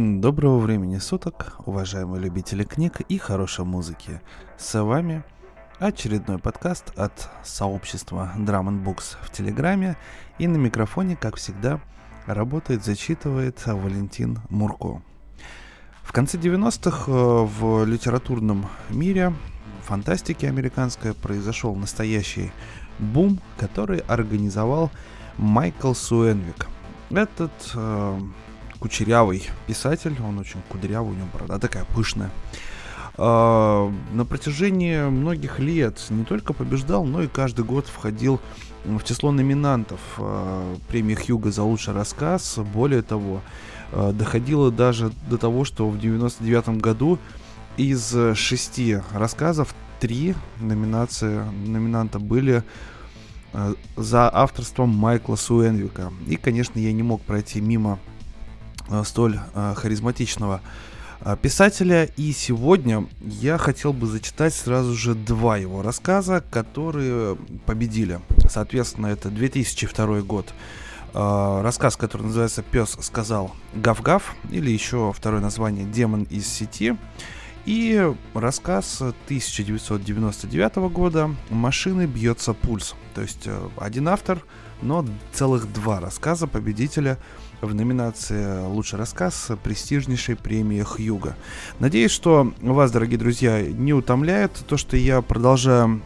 [0.00, 4.20] Доброго времени суток, уважаемые любители книг и хорошей музыки.
[4.56, 5.24] С вами
[5.80, 9.96] очередной подкаст от сообщества Drum and Books в Телеграме.
[10.38, 11.80] И на микрофоне, как всегда,
[12.26, 15.02] работает, зачитывает Валентин Мурко.
[16.04, 19.34] В конце 90-х э, в литературном мире,
[19.82, 22.52] фантастики американской, произошел настоящий
[23.00, 24.92] бум, который организовал
[25.38, 26.68] Майкл Суэнвик.
[27.10, 28.20] Этот э,
[28.78, 32.30] кучерявый писатель, он очень кудрявый, у него борода такая пышная.
[33.18, 38.40] Uh, на протяжении многих лет не только побеждал, но и каждый год входил
[38.84, 42.60] в число номинантов uh, премии Хьюга за лучший рассказ.
[42.72, 43.40] Более того,
[43.90, 47.18] uh, доходило даже до того, что в 99 году
[47.76, 52.62] из шести рассказов три номинации номинанта были
[53.96, 56.12] за авторством Майкла Суэнвика.
[56.28, 57.98] И, конечно, я не мог пройти мимо
[59.04, 60.60] столь э, харизматичного
[61.20, 62.04] э, писателя.
[62.16, 68.20] И сегодня я хотел бы зачитать сразу же два его рассказа, которые победили.
[68.48, 70.52] Соответственно, это 2002 год.
[71.14, 76.98] Рассказ, который называется «Пес сказал гав-гав», или еще второе название «Демон из сети».
[77.64, 82.94] И рассказ 1999 года «Машины бьется пульс».
[83.14, 83.48] То есть
[83.78, 84.44] один автор,
[84.82, 87.16] но целых два рассказа победителя–
[87.60, 91.36] в номинации «Лучший рассказ» престижнейшей премии Хьюга.
[91.78, 96.02] Надеюсь, что вас, дорогие друзья, не утомляет то, что я продолжаю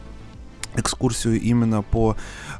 [0.75, 2.15] экскурсию именно по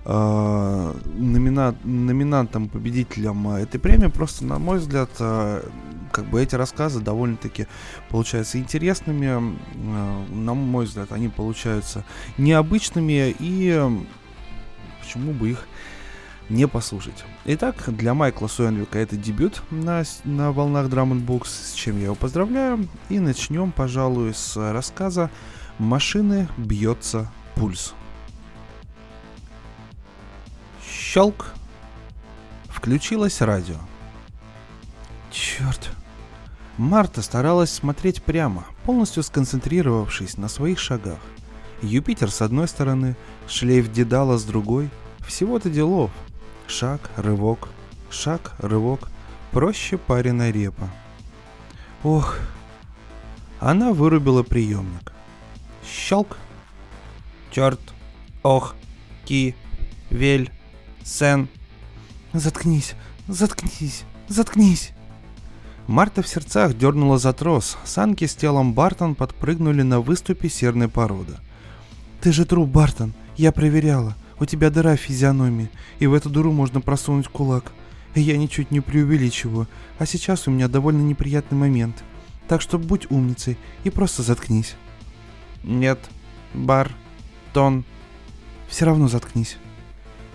[0.05, 4.08] э, номина номинантам, победителям этой премии.
[4.08, 5.67] Просто, на мой взгляд, э,
[6.11, 7.67] как бы эти рассказы довольно-таки
[8.09, 9.58] получаются интересными.
[9.73, 12.03] Э, на мой взгляд, они получаются
[12.38, 13.81] необычными и
[15.02, 15.67] почему бы их
[16.49, 17.23] не послушать.
[17.45, 22.16] Итак, для Майкла Суэнвика это дебют на, на волнах Drum Books, с чем я его
[22.16, 22.88] поздравляю.
[23.09, 25.30] И начнем, пожалуй, с рассказа
[25.77, 27.93] «Машины бьется пульс».
[30.86, 31.53] Щелк.
[32.67, 33.77] Включилось радио.
[35.32, 35.92] Черт.
[36.77, 41.20] Марта старалась смотреть прямо, полностью сконцентрировавшись на своих шагах.
[41.82, 43.15] Юпитер с одной стороны,
[43.48, 44.89] шлейф Дедала с другой.
[45.20, 46.11] Всего-то делов–
[46.68, 47.70] Шаг, рывок,
[48.10, 49.10] шаг, рывок.
[49.52, 50.90] Проще пареная репа.
[52.04, 52.38] Ох.
[53.60, 55.14] Она вырубила приемник.
[55.86, 56.38] Щелк.
[57.52, 57.80] Черт.
[58.42, 58.76] Ох.
[59.26, 59.56] Ки.
[60.10, 60.50] Вель.
[61.04, 61.48] Сен.
[62.34, 62.95] Заткнись.
[63.28, 64.04] Заткнись.
[64.28, 64.92] Заткнись.
[65.88, 67.78] Марта в сердцах дернула за трос.
[67.84, 71.34] Санки с телом Бартон подпрыгнули на выступе серной породы.
[72.22, 73.14] «Ты же труп, Бартон.
[73.36, 74.16] Я проверяла.
[74.39, 77.71] У тебя дыра в физиономии, и в эту дыру можно просунуть кулак.
[78.16, 79.67] Я ничуть не преувеличиваю,
[79.98, 82.04] а сейчас у меня довольно неприятный момент.
[82.48, 84.76] Так что будь умницей и просто заткнись.
[85.64, 85.99] Нет,
[86.54, 86.92] бар,
[87.54, 87.86] тон.
[88.67, 89.58] Все равно заткнись.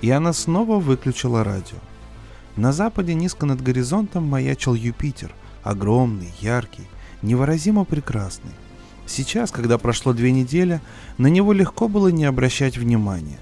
[0.00, 1.78] И она снова выключила радио.
[2.56, 5.32] На западе низко над горизонтом маячил Юпитер,
[5.62, 6.88] огромный, яркий,
[7.22, 8.52] невыразимо прекрасный.
[9.06, 10.80] Сейчас, когда прошло две недели,
[11.18, 13.38] на него легко было не обращать внимания.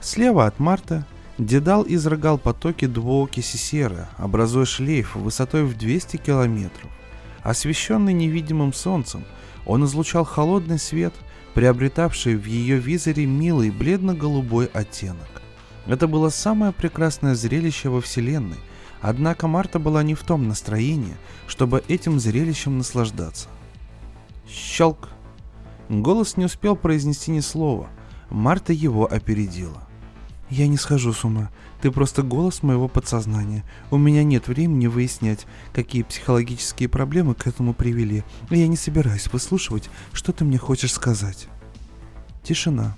[0.00, 1.06] Слева от Марта
[1.38, 6.90] Дедал изрыгал потоки двуокиси серы, образуя шлейф высотой в 200 километров.
[7.44, 9.24] Освещенный невидимым солнцем,
[9.64, 11.14] он излучал холодный свет,
[11.54, 15.42] приобретавший в ее визоре милый бледно-голубой оттенок.
[15.86, 18.58] Это было самое прекрасное зрелище во Вселенной,
[19.00, 21.16] однако Марта была не в том настроении,
[21.46, 23.48] чтобы этим зрелищем наслаждаться.
[24.48, 25.10] Щелк!
[25.88, 27.88] Голос не успел произнести ни слова.
[28.28, 29.87] Марта его опередила.
[30.50, 31.50] Я не схожу с ума.
[31.80, 33.64] Ты просто голос моего подсознания.
[33.90, 38.24] У меня нет времени выяснять, какие психологические проблемы к этому привели.
[38.50, 41.48] И я не собираюсь выслушивать, что ты мне хочешь сказать.
[42.42, 42.96] Тишина.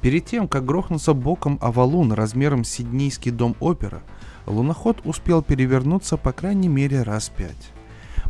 [0.00, 4.02] Перед тем, как грохнуться боком о валун размером с Сиднейский дом опера,
[4.46, 7.70] луноход успел перевернуться по крайней мере раз пять.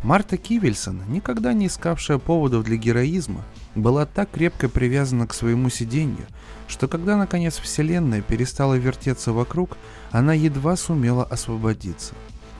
[0.03, 6.25] Марта Кивельсон, никогда не искавшая поводов для героизма, была так крепко привязана к своему сиденью,
[6.71, 9.77] что когда наконец Вселенная перестала вертеться вокруг,
[10.11, 12.15] она едва сумела освободиться.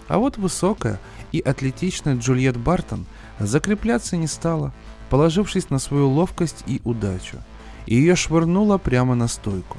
[0.08, 1.00] А вот высокая
[1.31, 3.06] и атлетичная Джульет Бартон
[3.40, 4.74] закрепляться не стала,
[5.10, 7.38] положившись на свою ловкость и удачу,
[7.86, 9.78] и ее швырнуло прямо на стойку.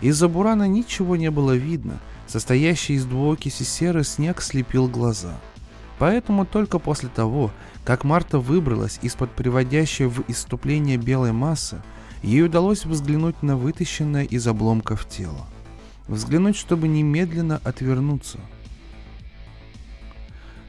[0.00, 5.36] Из-за бурана ничего не было видно, состоящий из двуокиси серы снег слепил глаза.
[6.00, 7.52] Поэтому только после того,
[7.84, 11.80] как Марта выбралась из-под приводящей в иступление белой массы,
[12.22, 15.46] ей удалось взглянуть на вытащенное из обломков тело.
[16.08, 18.38] Взглянуть, чтобы немедленно отвернуться.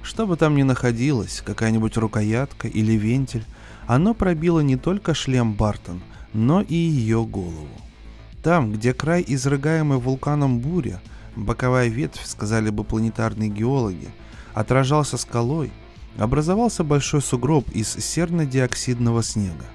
[0.01, 3.45] Что бы там ни находилось, какая-нибудь рукоятка или вентиль,
[3.87, 6.01] оно пробило не только шлем Бартон,
[6.33, 7.67] но и ее голову.
[8.43, 11.01] Там, где край изрыгаемый вулканом буря,
[11.35, 14.09] боковая ветвь, сказали бы планетарные геологи,
[14.53, 15.71] отражался скалой,
[16.17, 19.65] образовался большой сугроб из серно-диоксидного снега.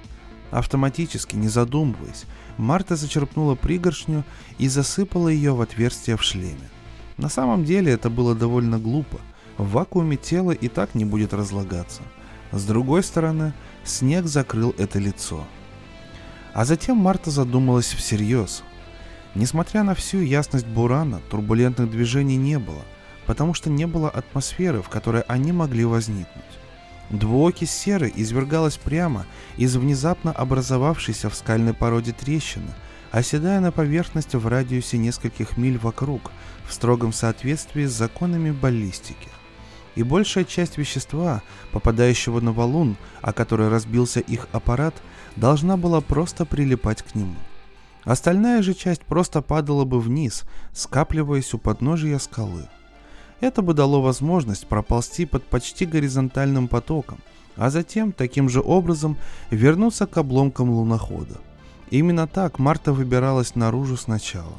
[0.51, 2.25] Автоматически, не задумываясь,
[2.57, 4.23] Марта зачерпнула пригоршню
[4.57, 6.69] и засыпала ее в отверстие в шлеме.
[7.17, 9.19] На самом деле это было довольно глупо.
[9.57, 12.01] В вакууме тело и так не будет разлагаться.
[12.51, 13.53] С другой стороны,
[13.83, 15.45] снег закрыл это лицо–
[16.53, 18.63] а затем Марта задумалась всерьез.
[19.35, 22.81] Несмотря на всю ясность Бурана, турбулентных движений не было,
[23.25, 26.43] потому что не было атмосферы, в которой они могли возникнуть.
[27.09, 29.25] Двуокись серы извергалась прямо
[29.57, 32.71] из внезапно образовавшейся в скальной породе трещины,
[33.11, 36.31] оседая на поверхность в радиусе нескольких миль вокруг,
[36.67, 39.29] в строгом соответствии с законами баллистики.
[39.95, 41.41] И большая часть вещества,
[41.71, 44.93] попадающего на валун, о который разбился их аппарат,
[45.35, 47.35] должна была просто прилипать к нему.
[48.03, 52.69] Остальная же часть просто падала бы вниз, скапливаясь у подножия скалы.
[53.41, 57.19] Это бы дало возможность проползти под почти горизонтальным потоком,
[57.55, 59.17] а затем таким же образом
[59.49, 61.37] вернуться к обломкам лунохода.
[61.89, 64.57] Именно так Марта выбиралась наружу сначала.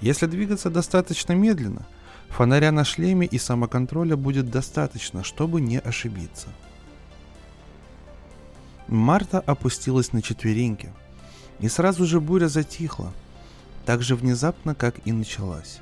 [0.00, 1.86] Если двигаться достаточно медленно,
[2.28, 6.48] фонаря на шлеме и самоконтроля будет достаточно, чтобы не ошибиться.
[8.88, 10.92] Марта опустилась на четвереньки,
[11.60, 13.12] и сразу же буря затихла,
[13.86, 15.80] так же внезапно, как и началась.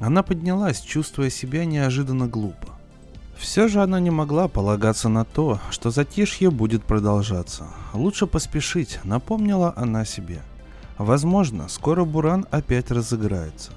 [0.00, 2.68] Она поднялась, чувствуя себя неожиданно глупо.
[3.36, 7.68] Все же она не могла полагаться на то, что затишье будет продолжаться.
[7.92, 10.42] Лучше поспешить, напомнила она себе.
[10.98, 13.70] Возможно, скоро Буран опять разыграется.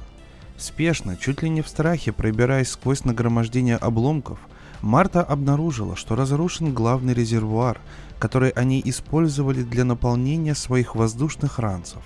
[0.57, 4.39] Спешно, чуть ли не в страхе, пробираясь сквозь нагромождение обломков,
[4.81, 7.79] Марта обнаружила, что разрушен главный резервуар,
[8.17, 12.01] который они использовали для наполнения своих воздушных ранцев.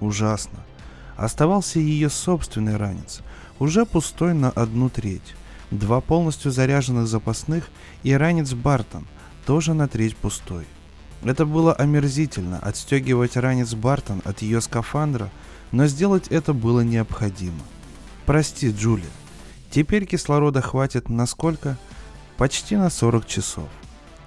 [0.00, 0.58] Ужасно.
[1.16, 3.20] Оставался ее собственный ранец,
[3.62, 5.34] уже пустой на одну треть.
[5.70, 7.70] Два полностью заряженных запасных
[8.02, 9.06] и ранец Бартон,
[9.46, 10.66] тоже на треть пустой.
[11.22, 15.30] Это было омерзительно, отстегивать ранец Бартон от ее скафандра,
[15.70, 17.62] но сделать это было необходимо.
[18.26, 19.06] Прости, Джули.
[19.70, 21.78] Теперь кислорода хватит на сколько?
[22.36, 23.68] почти на 40 часов.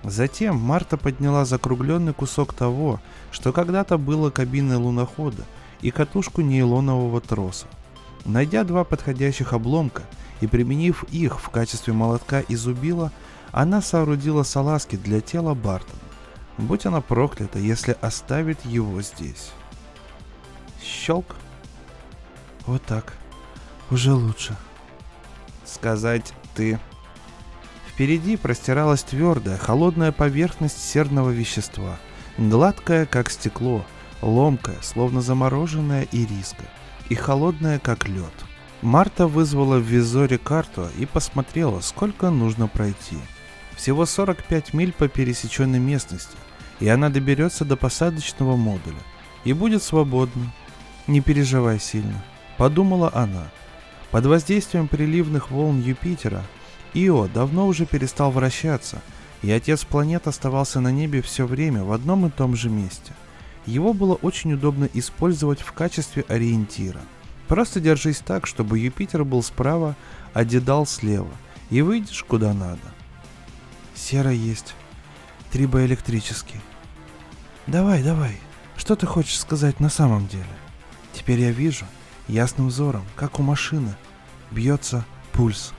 [0.03, 3.01] Затем Марта подняла закругленный кусок того,
[3.31, 5.43] что когда-то было кабиной лунохода,
[5.81, 7.67] и катушку нейлонового троса.
[8.25, 10.03] Найдя два подходящих обломка
[10.41, 13.11] и применив их в качестве молотка и зубила,
[13.51, 15.99] она соорудила салазки для тела Бартона.
[16.57, 19.51] Будь она проклята, если оставит его здесь.
[20.81, 21.35] Щелк.
[22.65, 23.13] Вот так.
[23.91, 24.55] Уже лучше.
[25.63, 26.79] Сказать ты
[27.95, 31.97] Впереди простиралась твердая, холодная поверхность серного вещества,
[32.37, 33.85] гладкая, как стекло,
[34.21, 36.65] ломкая, словно замороженная ириска,
[37.09, 38.33] и холодная, как лед.
[38.81, 43.17] Марта вызвала в визоре карту и посмотрела, сколько нужно пройти.
[43.75, 46.37] Всего 45 миль по пересеченной местности,
[46.79, 48.99] и она доберется до посадочного модуля
[49.43, 50.53] и будет свободна.
[51.07, 52.23] Не переживай сильно,
[52.57, 53.47] подумала она.
[54.11, 56.43] Под воздействием приливных волн Юпитера
[56.93, 59.01] Ио давно уже перестал вращаться,
[59.41, 63.13] и отец планет оставался на небе все время в одном и том же месте.
[63.65, 67.01] Его было очень удобно использовать в качестве ориентира.
[67.47, 69.95] Просто держись так, чтобы Юпитер был справа,
[70.33, 71.31] а Дедал слева,
[71.69, 72.81] и выйдешь куда надо.
[73.95, 74.73] Сера есть.
[75.51, 76.59] Трибоэлектрический.
[77.67, 78.37] Давай, давай.
[78.75, 80.45] Что ты хочешь сказать на самом деле?
[81.13, 81.85] Теперь я вижу,
[82.27, 83.95] ясным взором, как у машины,
[84.51, 85.71] бьется пульс.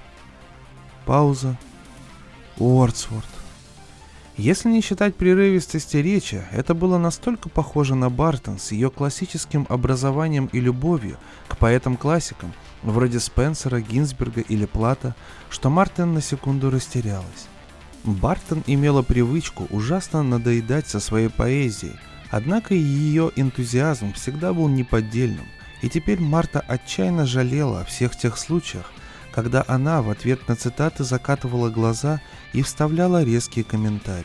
[1.04, 1.56] Пауза.
[2.58, 3.35] Уордсворт.
[4.36, 10.50] Если не считать прерывистости речи, это было настолько похоже на Бартон с ее классическим образованием
[10.52, 11.16] и любовью
[11.48, 12.52] к поэтам-классикам,
[12.82, 15.16] вроде Спенсера, Гинзберга или Плата,
[15.48, 17.48] что Мартин на секунду растерялась.
[18.04, 21.96] Бартон имела привычку ужасно надоедать со своей поэзией,
[22.30, 25.46] однако ее энтузиазм всегда был неподдельным,
[25.80, 28.92] и теперь Марта отчаянно жалела о всех тех случаях,
[29.36, 32.22] когда она в ответ на цитаты закатывала глаза
[32.54, 34.24] и вставляла резкие комментарии.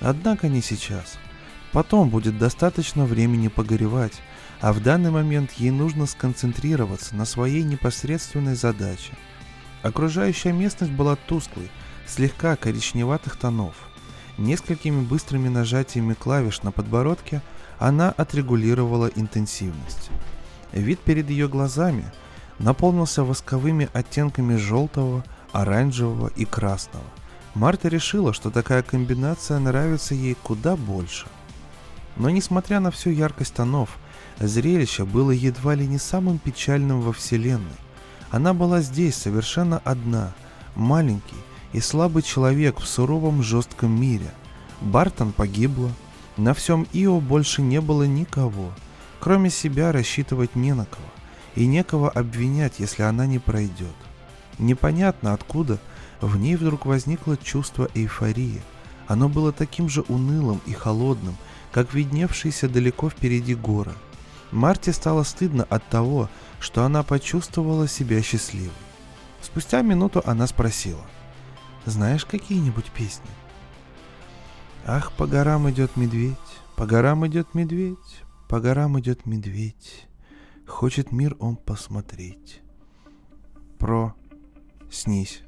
[0.00, 1.14] Однако не сейчас.
[1.72, 4.20] Потом будет достаточно времени погоревать,
[4.60, 9.14] а в данный момент ей нужно сконцентрироваться на своей непосредственной задаче.
[9.82, 11.70] Окружающая местность была тусклой,
[12.06, 13.74] слегка коричневатых тонов.
[14.36, 17.40] Несколькими быстрыми нажатиями клавиш на подбородке
[17.78, 20.10] она отрегулировала интенсивность.
[20.72, 22.04] Вид перед ее глазами–
[22.58, 27.04] наполнился восковыми оттенками желтого, оранжевого и красного.
[27.54, 31.26] Марта решила, что такая комбинация нравится ей куда больше.
[32.16, 33.96] Но несмотря на всю яркость тонов,
[34.38, 37.76] зрелище было едва ли не самым печальным во Вселенной.
[38.30, 40.32] Она была здесь совершенно одна,
[40.74, 41.36] маленький
[41.72, 44.30] и слабый человек в суровом жестком мире.
[44.80, 45.90] Бартон погибла,
[46.36, 48.72] на всем Ио больше не было никого.
[49.20, 51.13] Кроме себя рассчитывать не на кого.
[51.54, 53.94] И некого обвинять, если она не пройдет.
[54.58, 55.78] Непонятно откуда
[56.20, 58.62] в ней вдруг возникло чувство эйфории.
[59.06, 61.36] Оно было таким же унылым и холодным,
[61.72, 63.92] как видневшиеся далеко впереди горы.
[64.50, 66.28] Марте стало стыдно от того,
[66.60, 68.70] что она почувствовала себя счастливой.
[69.42, 71.04] Спустя минуту она спросила.
[71.84, 73.30] «Знаешь какие-нибудь песни?»
[74.86, 76.36] Ах, по горам идет медведь,
[76.76, 80.06] по горам идет медведь, по горам идет медведь.
[80.66, 82.62] Хочет мир он посмотреть.
[83.78, 84.14] Про,
[84.90, 85.42] снись,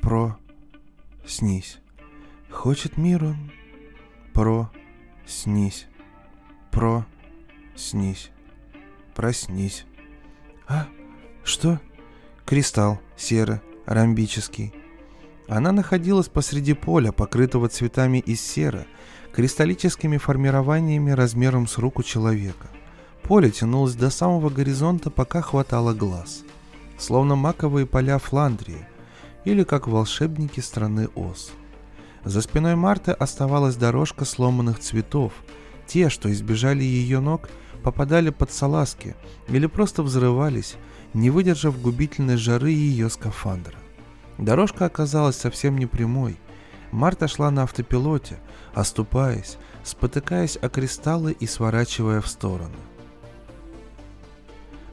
[0.00, 0.38] про,
[1.26, 1.78] снись.
[2.50, 3.52] Хочет мир он,
[4.32, 4.70] про,
[5.26, 5.86] снись,
[6.70, 7.06] про,
[7.76, 8.30] снись,
[9.14, 9.86] проснись.
[10.66, 10.86] А,
[11.44, 11.80] что?
[12.46, 14.74] Кристалл серый, ромбический.
[15.48, 18.86] Она находилась посреди поля, покрытого цветами из сера,
[19.34, 22.68] кристаллическими формированиями размером с руку человека.
[23.32, 26.44] Поле тянулось до самого горизонта, пока хватало глаз.
[26.98, 28.86] Словно маковые поля Фландрии,
[29.46, 31.50] или как волшебники страны Оз.
[32.24, 35.32] За спиной Марты оставалась дорожка сломанных цветов.
[35.86, 37.48] Те, что избежали ее ног,
[37.82, 39.16] попадали под салазки
[39.48, 40.74] или просто взрывались,
[41.14, 43.78] не выдержав губительной жары ее скафандра.
[44.36, 46.36] Дорожка оказалась совсем не прямой.
[46.90, 48.38] Марта шла на автопилоте,
[48.74, 52.76] оступаясь, спотыкаясь о кристаллы и сворачивая в стороны.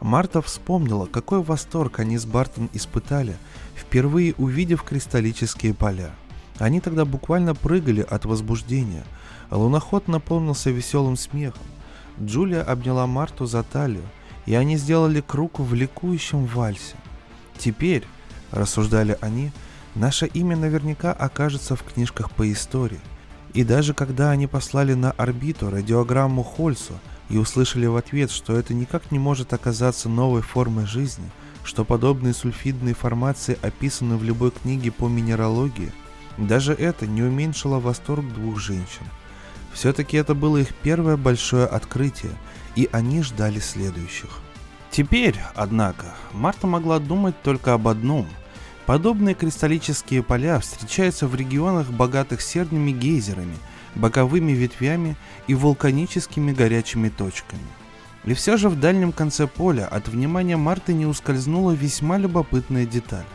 [0.01, 3.37] Марта вспомнила, какой восторг они с Бартон испытали,
[3.75, 6.11] впервые увидев кристаллические поля.
[6.57, 9.03] Они тогда буквально прыгали от возбуждения,
[9.51, 11.63] луноход наполнился веселым смехом.
[12.21, 14.03] Джулия обняла Марту за талию,
[14.45, 16.95] и они сделали круг в ликующем вальсе.
[17.57, 18.03] Теперь,
[18.51, 19.51] рассуждали они,
[19.95, 22.99] наше имя наверняка окажется в книжках по истории.
[23.53, 26.93] И даже когда они послали на орбиту радиограмму Хольсу
[27.29, 31.29] и услышали в ответ, что это никак не может оказаться новой формой жизни,
[31.63, 35.91] что подобные сульфидные формации описаны в любой книге по минералогии,
[36.37, 39.05] даже это не уменьшило восторг двух женщин.
[39.73, 42.31] Все-таки это было их первое большое открытие,
[42.75, 44.39] и они ждали следующих.
[44.89, 48.27] Теперь, однако, Марта могла думать только об одном.
[48.85, 53.55] Подобные кристаллические поля встречаются в регионах, богатых серными гейзерами,
[53.95, 55.15] боковыми ветвями
[55.47, 57.61] и вулканическими горячими точками.
[58.25, 63.25] И все же в дальнем конце поля от внимания Марты не ускользнула весьма любопытная деталь.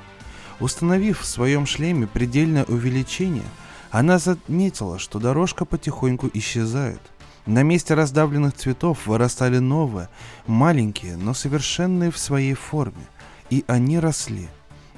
[0.60, 3.44] Установив в своем шлеме предельное увеличение,
[3.90, 7.00] она заметила, что дорожка потихоньку исчезает.
[7.46, 10.08] На месте раздавленных цветов вырастали новые,
[10.46, 13.04] маленькие, но совершенные в своей форме.
[13.50, 14.48] И они росли.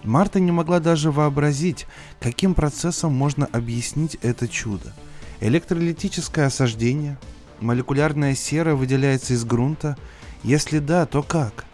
[0.04, 1.86] Марта не могла даже вообразить,
[2.20, 4.92] каким процессом можно объяснить это чудо.
[5.46, 7.16] Электролитическое осаждение,
[7.60, 9.96] молекулярная сера выделяется из грунта.
[10.42, 11.66] Если да, то как?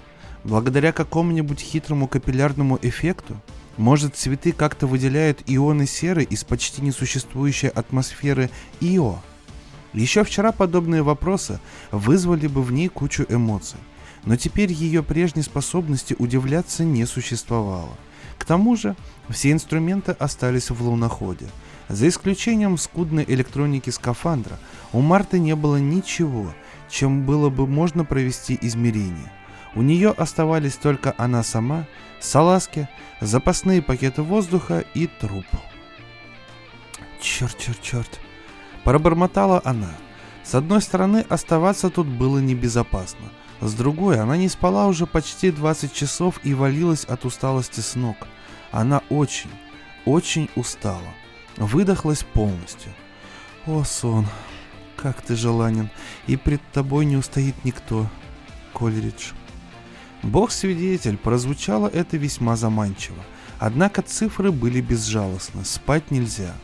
[0.45, 3.41] Благодаря какому-нибудь хитрому капиллярному эффекту?
[3.79, 8.51] Может, цветы как-то выделяют ионы серы из почти несуществующей атмосферы
[8.83, 9.21] Ио?
[9.95, 11.59] Еще вчера подобные вопросы
[11.91, 13.81] вызвали бы в ней кучу эмоций,
[14.27, 17.97] но теперь ее прежней способности удивляться не существовало.
[18.37, 18.97] К тому же,
[19.31, 21.47] все инструменты остались в луноходе.
[21.89, 24.59] За исключением скудной электроники скафандра,
[24.93, 26.55] у Марты не было ничего,
[26.89, 29.33] чем было бы можно провести измерения.
[29.75, 31.87] У нее оставались только она сама,
[32.21, 32.89] салазки,
[33.21, 35.47] запасные пакеты воздуха и труп.
[37.21, 38.21] Черт, черт, черт.
[38.85, 39.91] Пробормотала она.
[40.45, 43.31] С одной стороны, оставаться тут было небезопасно.
[43.61, 48.17] С другой, она не спала уже почти 20 часов и валилась от усталости с ног.
[48.73, 49.51] Она очень,
[50.05, 51.15] очень устала.
[51.57, 52.93] Выдохлась полностью.
[53.67, 54.27] О, сон,
[54.97, 55.91] как ты желанен,
[56.27, 58.09] и пред тобой не устоит никто.
[58.73, 59.33] Колеридж.
[60.23, 63.19] Бог-свидетель, прозвучало это весьма заманчиво.
[63.59, 66.55] Однако цифры были безжалостны, спать нельзя.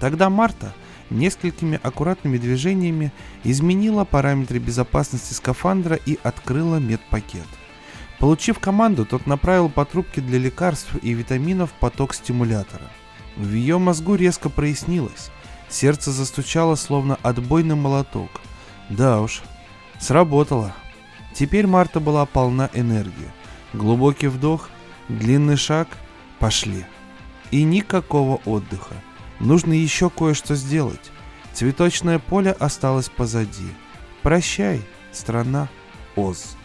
[0.00, 0.74] Тогда Марта–
[1.10, 3.12] несколькими аккуратными движениями
[3.44, 7.46] изменила параметры безопасности скафандра и открыла медпакет.
[8.18, 12.90] Получив команду, тот направил по трубке для лекарств и витаминов поток стимулятора.
[13.38, 15.30] В ее мозгу резко прояснилось.
[15.68, 18.30] Сердце застучало, словно отбойный молоток.
[18.90, 19.42] Да уж,
[20.00, 20.74] сработало.
[21.34, 23.30] Теперь Марта была полна энергии.
[23.72, 24.70] Глубокий вдох,
[25.08, 25.86] длинный шаг,
[26.40, 26.84] пошли.
[27.52, 28.94] И никакого отдыха.
[29.38, 31.12] Нужно еще кое-что сделать.
[31.52, 33.68] Цветочное поле осталось позади.
[34.22, 35.68] Прощай, страна
[36.16, 36.56] Оз.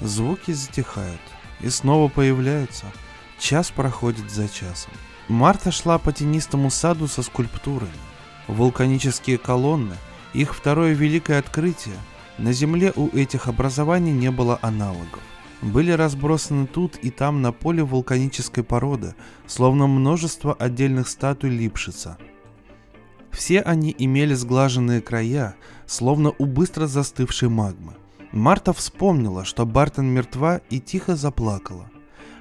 [0.00, 1.20] Звуки затихают
[1.60, 2.86] и снова появляются.
[3.38, 4.92] Час проходит за часом.
[5.28, 7.90] Марта шла по тенистому саду со скульптурами.
[8.48, 9.94] Вулканические колонны,
[10.32, 11.96] их второе великое открытие,
[12.38, 15.20] на Земле у этих образований не было аналогов.
[15.60, 19.14] Были разбросаны тут и там на поле вулканической породы,
[19.46, 22.16] словно множество отдельных статуй Липшица.
[23.32, 27.94] Все они имели сглаженные края, словно у быстро застывшей магмы.
[28.32, 31.90] Марта вспомнила, что Бартон мертва и тихо заплакала.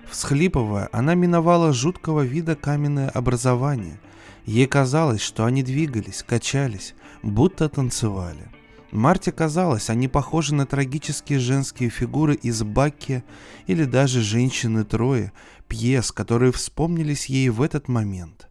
[0.09, 3.99] Всхлипывая, она миновала жуткого вида каменное образование.
[4.45, 8.49] Ей казалось, что они двигались, качались, будто танцевали.
[8.91, 13.23] Марте казалось, они похожи на трагические женские фигуры из Бакки
[13.67, 15.33] или даже «Женщины Трои»,
[15.67, 18.47] пьес, которые вспомнились ей в этот момент.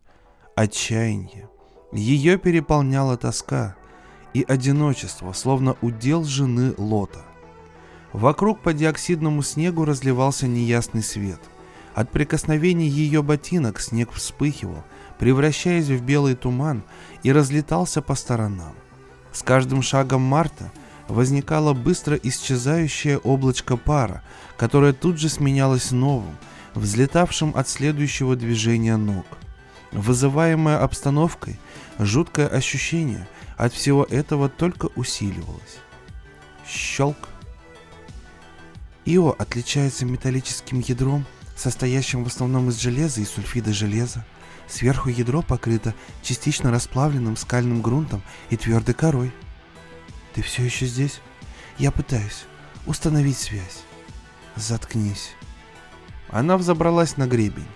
[0.54, 1.48] Отчаяние.
[1.92, 3.76] Ее переполняла тоска
[4.34, 7.25] и одиночество, словно удел жены Лота.
[8.16, 11.38] Вокруг по диоксидному снегу разливался неясный свет.
[11.94, 14.85] От прикосновений ее ботинок снег вспыхивал,
[15.18, 16.82] превращаясь в белый туман
[17.23, 18.75] и разлетался по сторонам.
[19.32, 20.73] С каждым шагом Марта
[21.08, 24.23] возникало быстро исчезающее облачко пара,
[24.56, 26.38] которое тут же сменялось новым,
[26.75, 29.26] взлетавшим от следующего движения ног.
[29.92, 31.61] Вызываемое обстановкой,
[31.99, 35.80] жуткое ощущение от всего этого только усиливалось.
[36.66, 37.36] Щелк.
[39.06, 44.26] Ио отличается металлическим ядром, состоящим в основном из железа и сульфида железа.
[44.66, 48.20] Сверху ядро покрыто частично расплавленным скальным грунтом
[48.50, 49.32] и твердой корой.
[50.34, 51.20] Ты все еще здесь?
[51.78, 52.46] Я пытаюсь
[52.84, 53.84] установить связь.
[54.56, 55.30] Заткнись.
[56.28, 57.68] Она взобралась на гребень.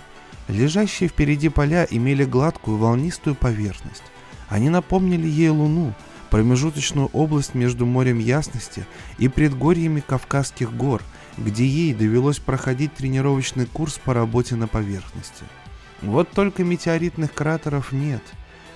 [0.49, 4.02] Лежащие впереди поля имели гладкую волнистую поверхность.
[4.49, 5.95] Они напомнили ей Луну,
[6.30, 8.84] промежуточную область между морем ясности
[9.19, 11.02] и предгорьями Кавказских гор,
[11.41, 15.45] где ей довелось проходить тренировочный курс по работе на поверхности–
[16.03, 18.23] вот только метеоритных кратеров нет.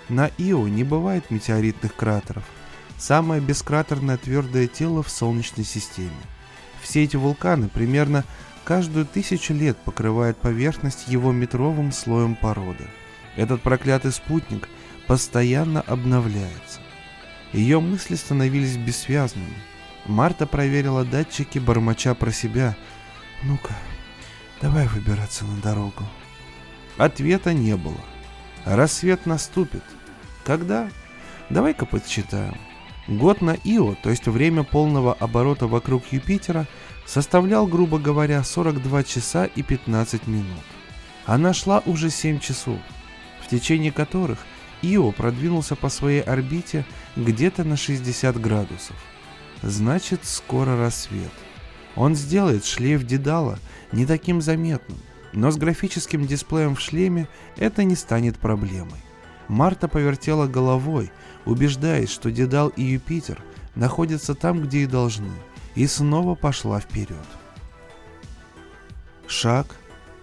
[0.09, 2.45] На Ио не бывает метеоритных кратеров.
[2.99, 6.11] Самое бескратерное твердое тело в Солнечной системе.
[6.83, 8.25] Все эти вулканы примерно
[8.65, 12.85] каждую тысячу лет покрывают поверхность его метровым слоем породы.
[13.37, 14.69] Этот проклятый спутник
[15.07, 16.81] постоянно обновляется.
[17.53, 19.55] Ее мысли становились бессвязными.
[20.07, 22.77] Марта проверила датчики, бормоча про себя.
[23.43, 23.75] «Ну-ка,
[24.61, 26.05] давай выбираться на дорогу».
[26.97, 28.01] Ответа не было.
[28.65, 29.83] Рассвет наступит.
[30.45, 30.89] Когда?
[31.51, 32.57] Давай-ка подсчитаем.
[33.09, 36.67] Год на Ио, то есть время полного оборота вокруг Юпитера,
[37.05, 40.65] составлял, грубо говоря, 42 часа и 15 минут.
[41.27, 42.79] Она шла уже 7 часов,
[43.43, 44.39] в течение которых
[44.83, 46.87] Ио продвинулся по своей орбите
[47.17, 48.97] где-то на 60 градусов.
[49.63, 51.33] Значит, скоро рассвет.
[51.97, 53.59] Он сделает шлейф Дедала
[53.93, 54.99] не таким заметным–
[55.35, 59.01] но с графическим дисплеем в шлеме это не станет проблемой.
[59.49, 61.11] Марта повертела головой,
[61.45, 63.43] убеждаясь, что Дедал и Юпитер
[63.75, 65.33] находятся там, где и должны,
[65.75, 67.27] и снова пошла вперед.
[69.27, 69.77] Шаг,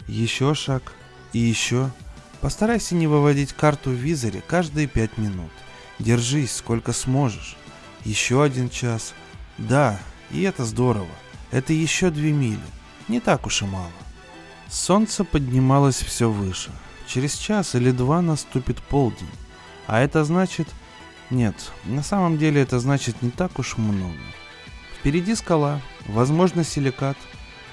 [0.08, 0.94] еще шаг
[1.34, 1.92] и еще.
[2.40, 5.52] Постарайся не выводить карту в визоре каждые пять минут.
[6.00, 7.58] Держись, сколько сможешь.
[8.06, 9.14] Еще один час.
[9.70, 10.00] Да,
[10.32, 11.08] и это здорово.
[11.52, 12.60] Это еще две мили.
[13.08, 13.92] Не так уж и мало.
[14.70, 16.72] Солнце поднималось все выше.
[17.08, 19.30] Через час или два наступит полдень.
[19.88, 20.68] А это значит...
[21.30, 24.18] Нет, на самом деле это значит не так уж много.
[25.00, 27.18] Впереди скала, возможно силикат,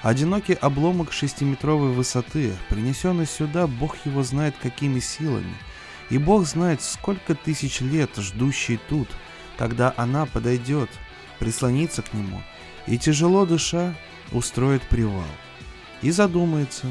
[0.03, 5.55] одинокий обломок шестиметровой высоты, принесенный сюда бог его знает какими силами,
[6.09, 9.09] и бог знает сколько тысяч лет ждущий тут,
[9.57, 10.88] когда она подойдет,
[11.38, 12.42] прислонится к нему
[12.87, 13.94] и тяжело дыша
[14.33, 15.24] устроит привал
[16.03, 16.87] и задумается,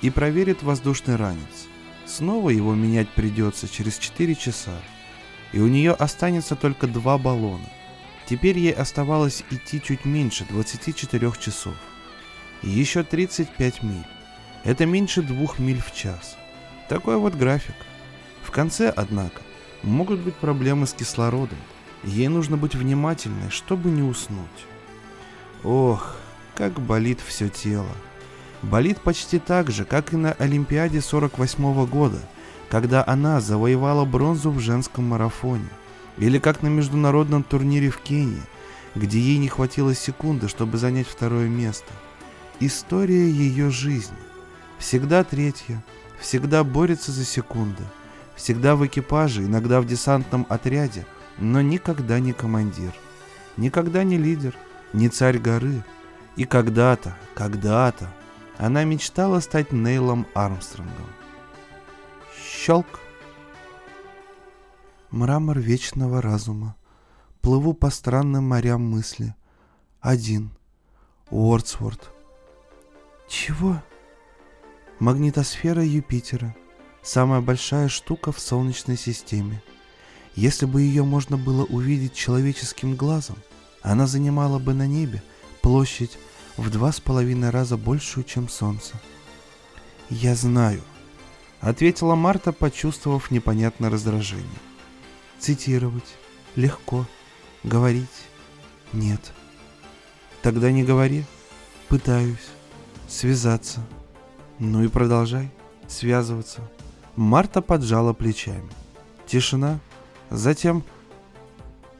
[0.00, 1.68] и проверит воздушный ранец.
[2.06, 4.76] Снова его менять придется через 4 часа,
[5.52, 7.68] и у нее останется только два баллона.
[8.26, 11.74] Теперь ей оставалось идти чуть меньше 24 часов.
[12.62, 14.04] И еще 35 миль.
[14.64, 16.36] Это меньше двух миль в час.
[16.88, 17.76] Такой вот график.
[18.42, 19.40] В конце, однако,
[19.82, 21.58] могут быть проблемы с кислородом.
[22.04, 24.66] Ей нужно быть внимательной, чтобы не уснуть.
[25.64, 26.16] Ох,
[26.54, 27.94] как болит все тело
[28.62, 32.18] болит почти так же, как и на Олимпиаде 48 года,
[32.68, 35.68] когда она завоевала бронзу в женском марафоне,
[36.16, 38.42] или как на международном турнире в Кении,
[38.94, 41.92] где ей не хватило секунды, чтобы занять второе место.
[42.60, 44.16] История ее жизни.
[44.78, 45.82] Всегда третья,
[46.20, 47.82] всегда борется за секунды,
[48.34, 51.06] всегда в экипаже, иногда в десантном отряде,
[51.38, 52.92] но никогда не командир,
[53.56, 54.56] никогда не лидер,
[54.92, 55.84] не царь горы.
[56.36, 58.08] И когда-то, когда-то
[58.58, 61.06] она мечтала стать Нейлом Армстронгом.
[62.36, 63.00] Щелк.
[65.10, 66.76] Мрамор вечного разума.
[67.40, 69.34] Плыву по странным морям мысли.
[70.00, 70.50] Один.
[71.30, 72.10] Уордсворт.
[73.28, 73.82] Чего?
[74.98, 76.54] Магнитосфера Юпитера.
[77.02, 79.62] Самая большая штука в Солнечной системе.
[80.38, 83.38] Если бы ее можно было увидеть человеческим глазом,
[83.82, 85.20] она занимала бы на небе
[85.62, 86.16] площадь
[86.56, 88.94] в два с половиной раза большую, чем Солнце.
[90.10, 90.80] «Я знаю»,—
[91.60, 94.46] ответила Марта, почувствовав непонятное раздражение.
[95.40, 96.14] «Цитировать
[96.54, 97.04] легко,
[97.64, 98.06] говорить
[98.92, 99.32] нет».
[100.40, 101.24] «Тогда не говори.
[101.88, 102.46] Пытаюсь.
[103.08, 103.84] Связаться».
[104.60, 105.50] «Ну и продолжай.
[105.88, 106.60] Связываться».
[107.16, 108.70] Марта поджала плечами.
[109.26, 109.80] Тишина.
[110.30, 110.84] Затем...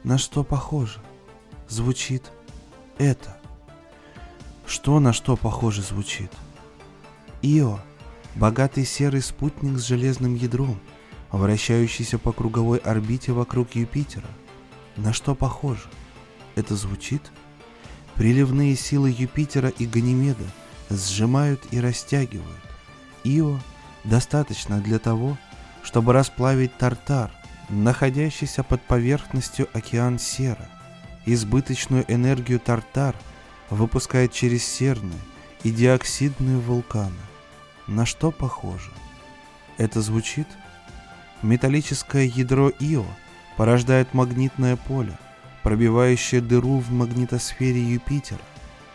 [0.03, 0.99] На что похоже?
[1.67, 2.31] Звучит
[2.97, 3.37] это.
[4.65, 6.31] Что на что похоже звучит?
[7.41, 7.79] Ио—
[8.35, 10.79] богатый серый спутник с железным ядром,
[11.31, 14.29] вращающийся по круговой орбите вокруг Юпитера.
[14.95, 15.89] На что похоже?
[16.55, 17.21] Это звучит?
[18.15, 20.45] Приливные силы Юпитера и Ганимеда
[20.89, 22.63] сжимают и растягивают.
[23.23, 23.59] Ио
[24.03, 25.37] достаточно для того,
[25.83, 27.31] чтобы расплавить Тартар,
[27.69, 30.67] находящийся под поверхностью океан Сера.
[31.25, 33.15] Избыточную энергию Тартар—
[33.69, 35.19] выпускает через серные
[35.63, 37.15] и диоксидные вулканы.
[37.87, 38.91] На что похоже?
[39.77, 40.47] Это звучит?
[41.41, 43.05] Металлическое ядро Ио
[43.55, 45.17] порождает магнитное поле,
[45.63, 48.41] пробивающее дыру в магнитосфере Юпитера,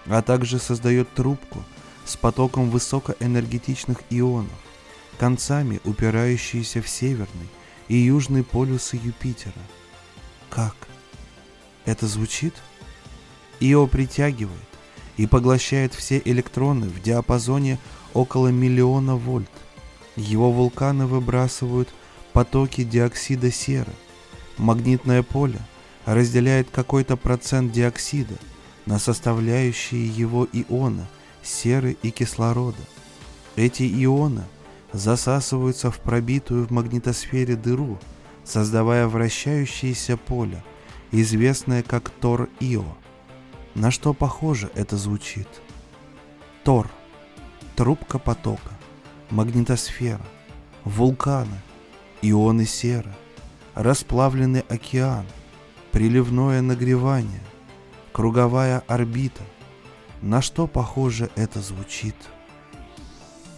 [0.07, 1.65] а также создает трубку
[2.05, 4.53] с потоком высокоэнергетичных ионов,
[5.19, 7.49] концами упирающиеся в северный
[7.89, 9.53] и южный полюсы Юпитера.
[10.51, 10.77] Как?
[11.85, 12.55] Это звучит?
[13.61, 14.59] Ио притягивает
[15.17, 17.79] и поглощает все электроны в диапазоне
[18.15, 19.51] около миллиона вольт.
[20.17, 21.89] Его вулканы выбрасывают
[22.33, 23.93] потоки диоксида серы.
[24.59, 25.61] Магнитное поле
[26.05, 28.37] разделяет какой-то процент диоксида
[28.87, 31.07] на составляющие его ионы
[31.43, 32.83] серы и кислорода.
[33.57, 34.45] Эти ионы
[34.95, 37.99] засасываются в пробитую в магнитосфере дыру,
[38.45, 40.63] создавая вращающееся поле,
[41.11, 42.97] известное как Тор-Ио.
[43.75, 45.49] На что похоже это звучит?
[46.63, 46.89] Тор,
[47.75, 48.71] трубка потока,
[49.31, 50.25] магнитосфера,
[50.85, 51.61] вулканы,
[52.23, 53.13] ионы серы,
[53.75, 55.27] расплавленный океан,
[55.91, 57.43] приливное нагревание,
[58.13, 59.43] круговая орбита.
[60.23, 62.15] На что похоже это звучит?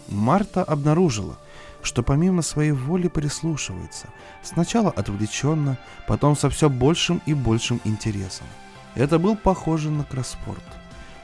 [0.08, 1.36] Марта обнаружила,
[1.82, 4.08] что помимо своей воли прислушивается,
[4.42, 8.46] сначала отвлеченно, потом со все большим и большим интересом–
[8.96, 10.64] это был похоже на кроссворд.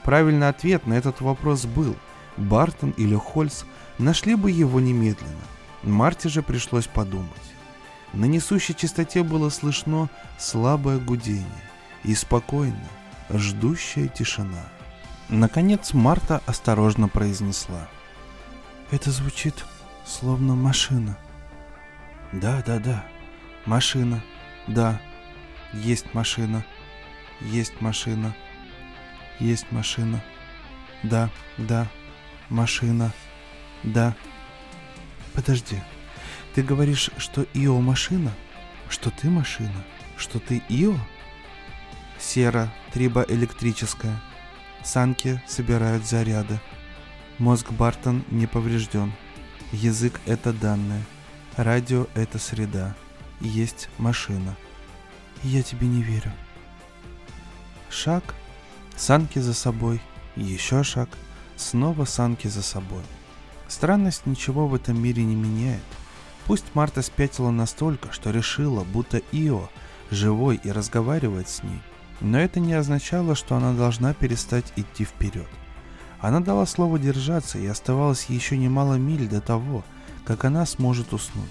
[0.03, 1.95] Правильный ответ на этот вопрос был.
[2.37, 3.63] Бартон или Хольц
[3.97, 5.43] нашли бы его немедленно.
[5.81, 7.29] Марте же пришлось подумать.
[8.13, 11.47] На несущей частоте было слышно слабое гудение
[12.03, 12.89] и спокойная,
[13.31, 14.63] ждущая тишина.
[15.29, 17.87] Наконец Марта осторожно произнесла.
[18.93, 19.65] «Это звучит
[20.05, 21.17] словно машина».
[22.31, 23.03] «Да, да, да,
[23.65, 24.23] машина,
[24.67, 25.01] да,
[25.73, 26.63] есть машина»,
[27.43, 28.35] есть машина.
[29.39, 30.23] Есть машина.
[31.03, 31.87] Да, да,
[32.49, 33.11] машина.
[33.83, 34.15] Да.
[35.33, 35.81] Подожди.
[36.53, 38.31] Ты говоришь, что Ио машина?
[38.89, 39.83] Что ты машина?
[40.17, 40.97] Что ты Ио?
[42.19, 44.21] Сера, трибоэлектрическая.
[44.83, 46.59] Санки собирают заряды.
[47.39, 49.11] Мозг Бартон не поврежден.
[49.71, 51.03] Язык— это данные.
[51.57, 52.95] Радио— это среда.
[53.41, 54.55] Есть машина.
[55.41, 56.31] Я тебе не верю.
[57.89, 58.35] Шаг,
[58.95, 59.99] санки за собой,
[60.35, 61.09] еще шаг,
[61.55, 63.03] снова санки за собой.
[63.67, 65.83] Странность ничего в этом мире не меняет.
[66.45, 69.69] Пусть Марта спятила настолько, что решила, будто Ио
[70.11, 71.81] живой и разговаривает с ней,
[72.21, 75.47] но это не означало, что она должна перестать идти вперед.
[76.23, 79.83] Она дала слово держаться и оставалось еще немало миль до того,
[80.25, 81.43] как она сможет уснуть.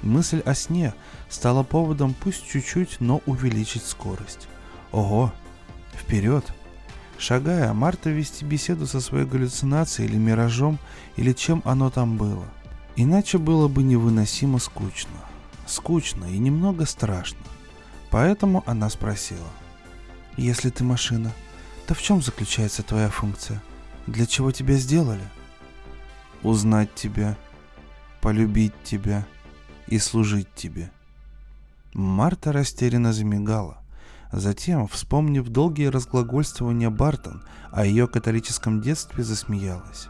[0.00, 0.94] Мысль о сне
[1.28, 4.48] стала поводом пусть чуть-чуть, но увеличить скорость.
[4.90, 5.34] Ого,
[5.94, 6.50] Вперед!
[7.18, 10.78] Шагая, Марта вести беседу со своей галлюцинацией или миражом,
[11.16, 12.46] или чем оно там было.
[12.96, 15.18] Иначе было бы невыносимо скучно.
[15.66, 17.40] Скучно и немного страшно.
[18.10, 19.48] Поэтому она спросила.
[20.38, 21.32] «Если ты машина,
[21.86, 23.62] то в чем заключается твоя функция?
[24.06, 25.24] Для чего тебя сделали?»
[26.42, 27.36] «Узнать тебя»,
[28.26, 29.24] полюбить тебя
[29.86, 30.90] и служить тебе.
[31.94, 33.78] Марта растерянно замигала.
[34.32, 40.08] Затем, вспомнив долгие разглагольствования Бартон о ее католическом детстве, засмеялась.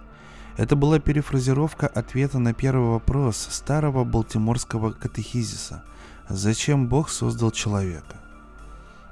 [0.56, 5.84] Это была перефразировка ответа на первый вопрос старого балтиморского катехизиса
[6.30, 8.16] «Зачем Бог создал человека?»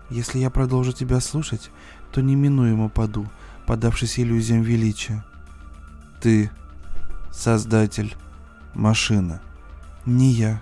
[0.09, 1.71] «Если я продолжу тебя слушать,
[2.11, 3.29] то неминуемо паду,
[3.67, 5.25] подавшись иллюзиям величия».
[6.21, 6.51] «Ты—
[7.33, 8.17] создатель,
[8.75, 9.41] машина,
[10.07, 10.61] не я».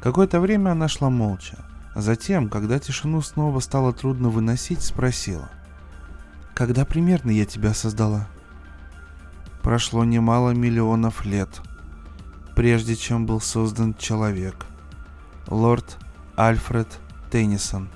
[0.00, 1.58] Какое-то время она шла молча.
[1.94, 5.50] Затем, когда тишину снова стало трудно выносить, спросила.
[6.54, 8.28] «Когда примерно я тебя создала?»
[9.62, 11.48] прошло немало миллионов лет,
[12.54, 14.66] прежде чем был создан человек.
[15.46, 15.98] Лорд
[16.36, 16.88] Альфред
[17.30, 17.88] Теннисон.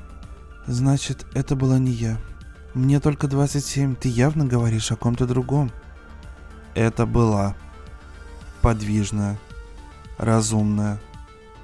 [0.67, 2.19] Значит, это была не я.
[2.77, 5.73] Мне только 27, ты явно говоришь о ком-то другом.
[6.75, 7.57] Это была
[8.61, 9.39] подвижная,
[10.19, 11.01] разумная,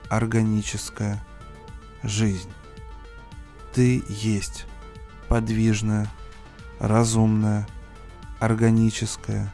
[0.09, 1.23] органическая
[2.03, 2.49] жизнь.
[3.75, 4.65] Ты есть
[5.29, 6.11] подвижная,
[6.81, 7.69] разумная,
[8.41, 9.53] органическая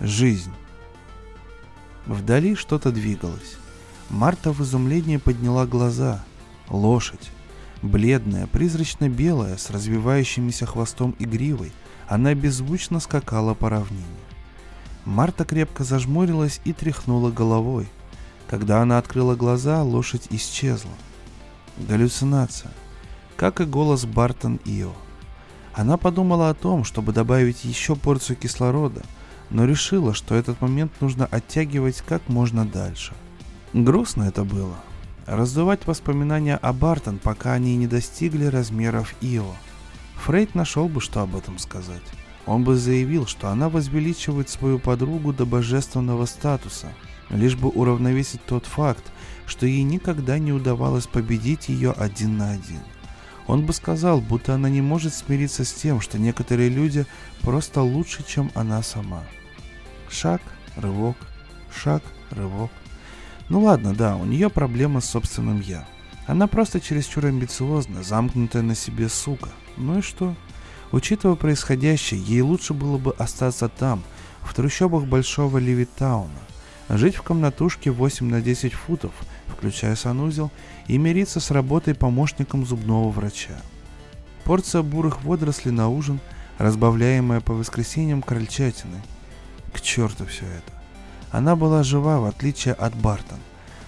[0.00, 0.52] Жизнь.
[2.04, 3.56] Вдали что-то двигалось.
[4.10, 6.22] Марта в изумлении подняла глаза.
[6.68, 7.30] Лошадь.
[7.84, 11.72] Бледная, призрачно-белая, с развивающимися хвостом и гривой,
[12.08, 14.04] она беззвучно скакала по равнине.
[15.04, 17.86] Марта крепко зажмурилась и тряхнула головой.
[18.48, 20.90] Когда она открыла глаза, лошадь исчезла.
[21.76, 22.72] Галлюцинация.
[23.36, 24.92] Как и голос Бартон Ио.
[25.74, 29.02] Она подумала о том, чтобы добавить еще порцию кислорода–
[29.50, 33.14] но решила, что этот момент нужно оттягивать как можно дальше.
[33.72, 34.76] Грустно это было.
[35.26, 39.54] Раздувать воспоминания о Бартон, пока они не достигли размеров Ио.
[40.16, 42.02] Фрейд нашел бы, что об этом сказать.
[42.46, 46.92] Он бы заявил, что она возвеличивает свою подругу до божественного статуса,
[47.30, 49.04] лишь бы уравновесить тот факт,
[49.46, 52.80] что ей никогда не удавалось победить ее один на один.
[53.46, 57.06] Он бы сказал, будто она не может смириться с тем, что некоторые люди
[57.40, 59.22] просто лучше, чем она сама.
[60.10, 60.42] Шаг,
[60.76, 61.16] рывок,
[61.74, 62.70] шаг, рывок.
[63.48, 65.86] Ну ладно, да, у нее проблема с собственным «я».
[66.26, 69.50] Она просто чересчур амбициозна, замкнутая на себе сука.
[69.76, 70.34] Ну и что?
[70.92, 74.02] Учитывая происходящее, ей лучше было бы остаться там,
[74.42, 76.30] в трущобах большого Левитауна,
[76.88, 79.12] жить в комнатушке 8 на 10 футов,
[79.48, 80.50] включая санузел,
[80.86, 83.60] и мириться с работой помощником зубного врача.
[84.44, 86.20] Порция бурых водорослей на ужин,
[86.58, 89.00] разбавляемая по воскресеньям крольчатиной.
[89.72, 90.73] К черту все это.
[91.34, 93.40] Она была жива, в отличие от Бартон.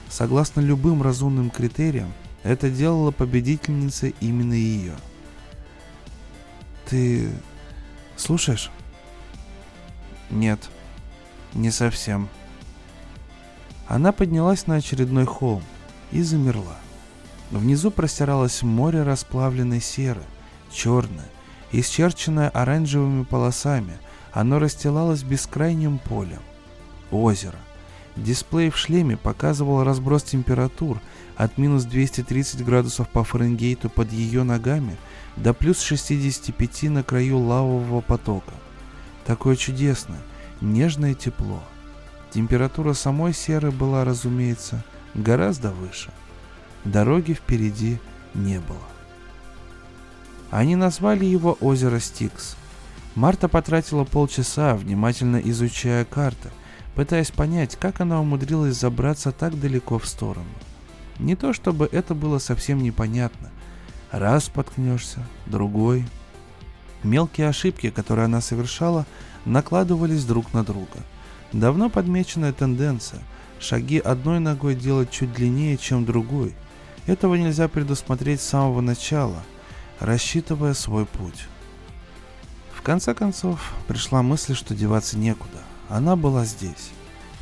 [0.09, 4.97] Согласно любым разумным критериям, это делало победительницей именно ее.
[6.87, 7.31] Ты
[8.17, 8.73] слушаешь?
[10.29, 10.59] Нет,
[11.55, 12.29] не совсем.
[13.87, 15.63] Она поднялась на очередной холм
[16.11, 16.79] и замерла.
[17.53, 20.23] Внизу простиралось море расплавленной серы,
[20.73, 21.31] черное,
[21.71, 23.99] исчерченное оранжевыми полосами.
[24.33, 26.43] Оно расстилалось бескрайним полем.
[27.11, 27.59] Озеро.
[28.17, 31.01] Дисплей в шлеме показывал разброс температур
[31.37, 34.97] от минус 230 градусов по Фаренгейту под ее ногами
[35.37, 38.53] до плюс 65 на краю лавового потока.
[39.27, 40.21] Такое чудесное,
[40.61, 41.63] нежное тепло.
[42.31, 44.83] Температура самой серы была, разумеется,
[45.15, 46.11] гораздо выше.
[46.85, 47.99] Дороги впереди
[48.35, 48.79] не было.
[50.51, 52.57] Они назвали его озеро Стикс.
[53.15, 56.51] Марта потратила полчаса, внимательно изучая карты,
[56.97, 60.49] пытаясь понять, как она умудрилась забраться так далеко в сторону.
[61.19, 63.51] Не то чтобы это было совсем непонятно.
[64.11, 66.05] Раз споткнешься, другой.
[67.03, 69.07] Мелкие ошибки, которые она совершала,
[69.45, 70.99] накладывались друг на друга.
[71.53, 73.21] Давно подмеченная тенденция–
[73.61, 76.55] шаги одной ногой делать чуть длиннее, чем другой.
[77.07, 79.43] Этого нельзя предусмотреть с самого начала,
[80.01, 81.47] рассчитывая свой путь.
[82.75, 85.59] В конце концов, пришла мысль, что деваться некуда.
[85.89, 86.91] Она была здесь,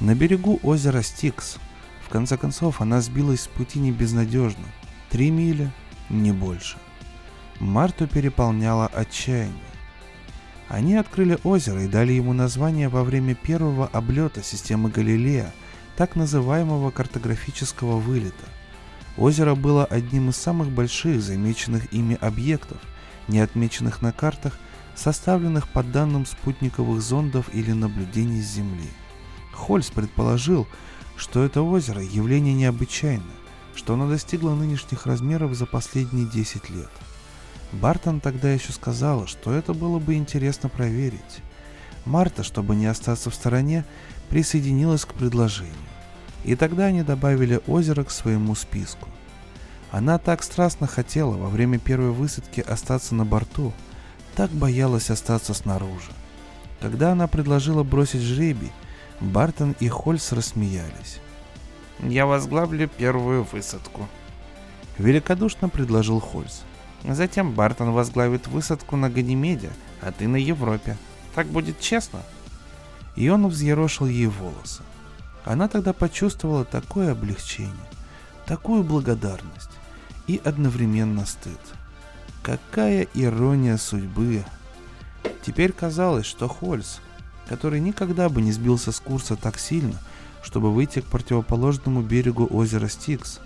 [0.01, 1.59] на берегу озера Стикс.
[2.05, 4.67] В конце концов, она сбилась с пути не безнадежно.
[5.11, 5.71] Три мили,
[6.11, 6.77] не больше.
[7.61, 9.55] Марту переполняло отчаяние.
[10.69, 15.53] Они открыли озеро и дали ему название во время первого облета системы Галилея–
[15.97, 18.47] так называемого картографического вылета.
[19.17, 22.79] Озеро было одним из самых больших замеченных ими объектов,
[23.29, 24.59] не отмеченных на картах,
[24.95, 28.89] составленных по данным спутниковых зондов или наблюдений с Земли.
[29.53, 30.67] Хольс предположил,
[31.17, 33.25] что это озеро явление необычайное,
[33.75, 36.91] что оно достигло нынешних размеров за последние 10 лет.
[37.73, 41.43] Бартон тогда еще сказала, что это было бы интересно проверить.
[42.05, 43.85] Марта, чтобы не остаться в стороне,
[44.29, 45.75] присоединилась к предложению.
[46.45, 49.09] И тогда они добавили озеро к своему списку.
[49.91, 53.73] Она так страстно хотела во время первой высадки остаться на борту,
[54.37, 56.11] так боялась остаться снаружи.
[56.81, 58.73] Когда она предложила бросить жребий,
[59.21, 61.21] Бартон и Хольс рассмеялись.
[62.01, 64.09] «Я возглавлю первую высадку»,—
[64.99, 66.63] великодушно предложил Хольс.
[67.05, 69.71] «Затем Бартон возглавит высадку на Ганимеде,
[70.03, 70.97] а ты на Европе.
[71.35, 72.21] Так будет честно?»
[73.17, 74.83] И он взъерошил ей волосы.
[75.45, 77.73] Она тогда почувствовала такое облегчение,
[78.47, 79.71] такую благодарность
[80.27, 81.61] и одновременно стыд.
[82.45, 84.45] Какая ирония судьбы!
[85.41, 87.01] Теперь казалось, что Хольс,
[87.49, 89.99] который никогда бы не сбился с курса так сильно,
[90.43, 93.41] чтобы выйти к противоположному берегу озера Стикс,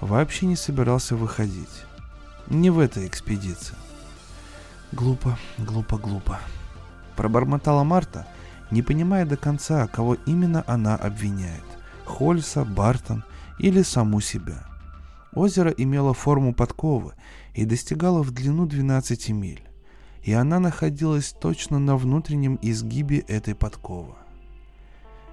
[0.00, 1.84] вообще не собирался выходить.
[2.48, 3.76] Не в этой экспедиции.
[4.90, 6.40] Глупо, глупо, глупо.
[7.14, 8.26] Пробормотала Марта,
[8.72, 11.62] не понимая до конца, кого именно она обвиняет.
[12.04, 13.22] Хольса, Бартон
[13.60, 14.64] или саму себя.
[15.32, 17.12] Озеро имело форму подковы
[17.54, 19.62] и достигало в длину 12 миль
[20.22, 24.14] и она находилась точно на внутреннем изгибе этой подковы.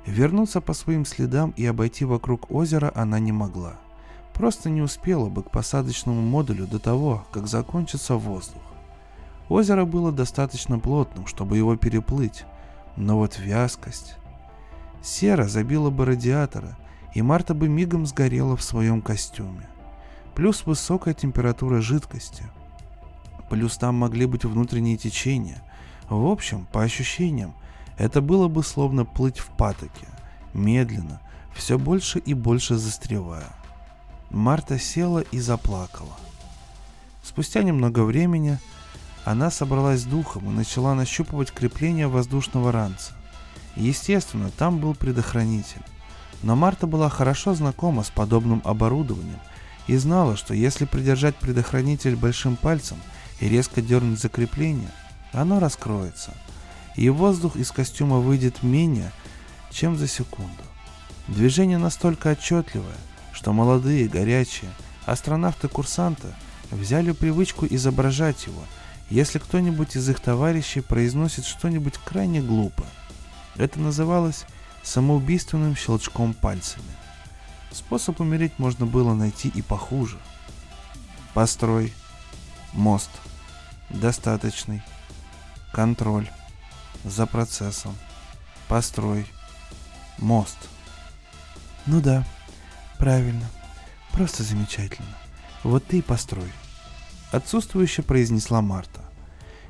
[0.06, 3.76] Вернуться по своим следам и обойти вокруг озера она не могла.
[4.34, 8.62] Просто не успела бы к посадочному модулю до того, как закончится воздух.
[9.50, 12.46] Озеро было достаточно плотным, чтобы его переплыть,
[12.96, 14.18] но вот вязкость...
[15.00, 16.76] Сера забила бы радиаторы,
[17.14, 19.70] и Марта бы мигом сгорела в своем костюме.
[20.38, 22.44] Плюс высокая температура жидкости–
[23.50, 25.64] плюс там могли быть внутренние течения.
[26.10, 27.54] В общем, по ощущениям,
[27.98, 30.08] это было бы словно плыть в патоке,
[30.54, 31.22] медленно,
[31.56, 33.50] все больше и больше застревая.
[34.30, 36.16] Марта села и заплакала.
[37.24, 38.60] Спустя немного времени
[39.26, 43.14] она собралась с духом и начала нащупывать крепление воздушного ранца.
[43.76, 45.82] Естественно, там был предохранитель.
[46.44, 49.40] Но Марта была хорошо знакома с подобным оборудованием
[49.88, 52.98] и знала, что если придержать предохранитель большим пальцем–
[53.40, 54.92] и резко дернуть закрепление,
[55.32, 56.34] оно раскроется,
[56.96, 59.12] и воздух из костюма выйдет менее,
[59.72, 60.64] чем за секунду.
[61.28, 62.96] Движение настолько отчетливое,
[63.34, 64.72] что молодые, горячие,
[65.06, 66.28] астронавты-курсанты
[66.72, 68.64] взяли привычку изображать его,
[69.10, 72.90] если кто-нибудь из их товарищей произносит что-нибудь крайне глупое.
[73.56, 74.46] Это называлось
[74.84, 76.86] самоубийственным щелчком пальцами.
[77.78, 80.18] Способ умереть можно было найти и похуже.
[81.34, 81.94] Построй
[82.74, 83.12] мост–
[83.90, 84.82] Достаточный.
[85.72, 86.30] Контроль.
[87.04, 87.96] За процессом.
[88.68, 89.26] Построй.
[90.18, 90.58] Мост.
[91.86, 92.26] Ну да,
[93.00, 93.46] правильно.
[94.12, 95.16] Просто замечательно.
[95.64, 96.52] Вот ты и построй.
[97.32, 99.02] Отсутствующе произнесла Марта.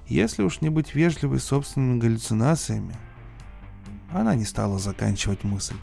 [0.07, 2.95] Если уж не быть вежливой собственными галлюцинациями,
[4.11, 5.75] она не стала заканчивать мысль.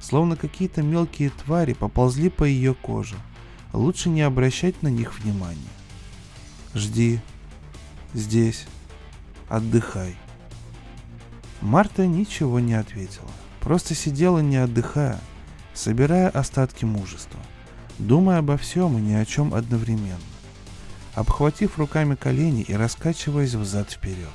[0.00, 3.16] Словно какие-то мелкие твари поползли по ее коже.
[3.72, 5.60] Лучше не обращать на них внимания.
[6.74, 7.20] Жди,
[8.14, 8.66] здесь.
[9.48, 10.16] Отдыхай.
[11.60, 13.30] Марта ничего не ответила.
[13.60, 15.20] Просто сидела не отдыхая,
[15.74, 17.38] собирая остатки мужества,
[17.98, 20.18] думая обо всем и ни о чем одновременно,
[21.14, 24.28] обхватив руками колени и раскачиваясь взад-вперед.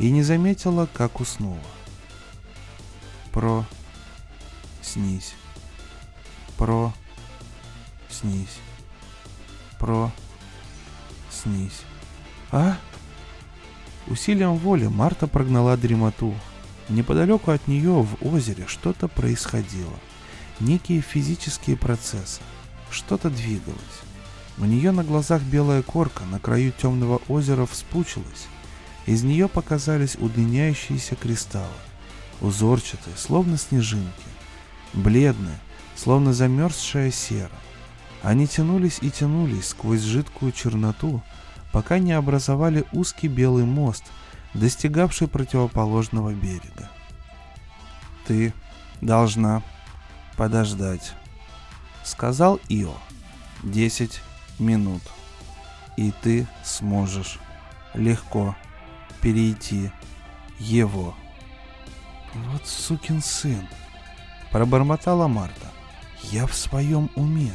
[0.00, 1.58] И не заметила, как уснула.
[3.30, 3.64] Про...
[4.84, 5.34] Снись.
[6.58, 6.92] Про...
[8.10, 8.58] Снись.
[9.78, 10.12] Про...
[11.30, 11.82] Снись.
[12.52, 12.76] «А?»
[14.06, 16.34] Усилием воли Марта прогнала дремоту.
[16.88, 19.94] Неподалеку от нее в озере что-то происходило.
[20.60, 22.40] Некие физические процессы.
[22.90, 23.80] Что-то двигалось.
[24.58, 28.46] У нее на глазах белая корка на краю темного озера вспучилась.
[29.06, 31.66] Из нее показались удлиняющиеся кристаллы.
[32.40, 34.33] Узорчатые, словно снежинки.
[34.94, 35.58] Бледные,
[35.96, 37.50] словно замерзшая сера.
[38.22, 41.20] Они тянулись и тянулись сквозь жидкую черноту,
[41.72, 44.04] пока не образовали узкий белый мост,
[44.54, 46.88] достигавший противоположного берега.
[48.26, 48.54] «Ты
[49.00, 49.62] должна
[50.36, 51.12] подождать»,—
[52.04, 52.94] сказал Ио.
[53.62, 54.22] «Десять
[54.58, 55.02] минут,
[55.96, 57.38] и ты сможешь
[57.94, 58.54] легко
[59.20, 59.90] перейти
[60.58, 61.14] его».
[62.34, 63.68] «Вот сукин сын»,—
[64.54, 65.66] пробормотала Марта.
[66.30, 67.50] «Я в своем уме».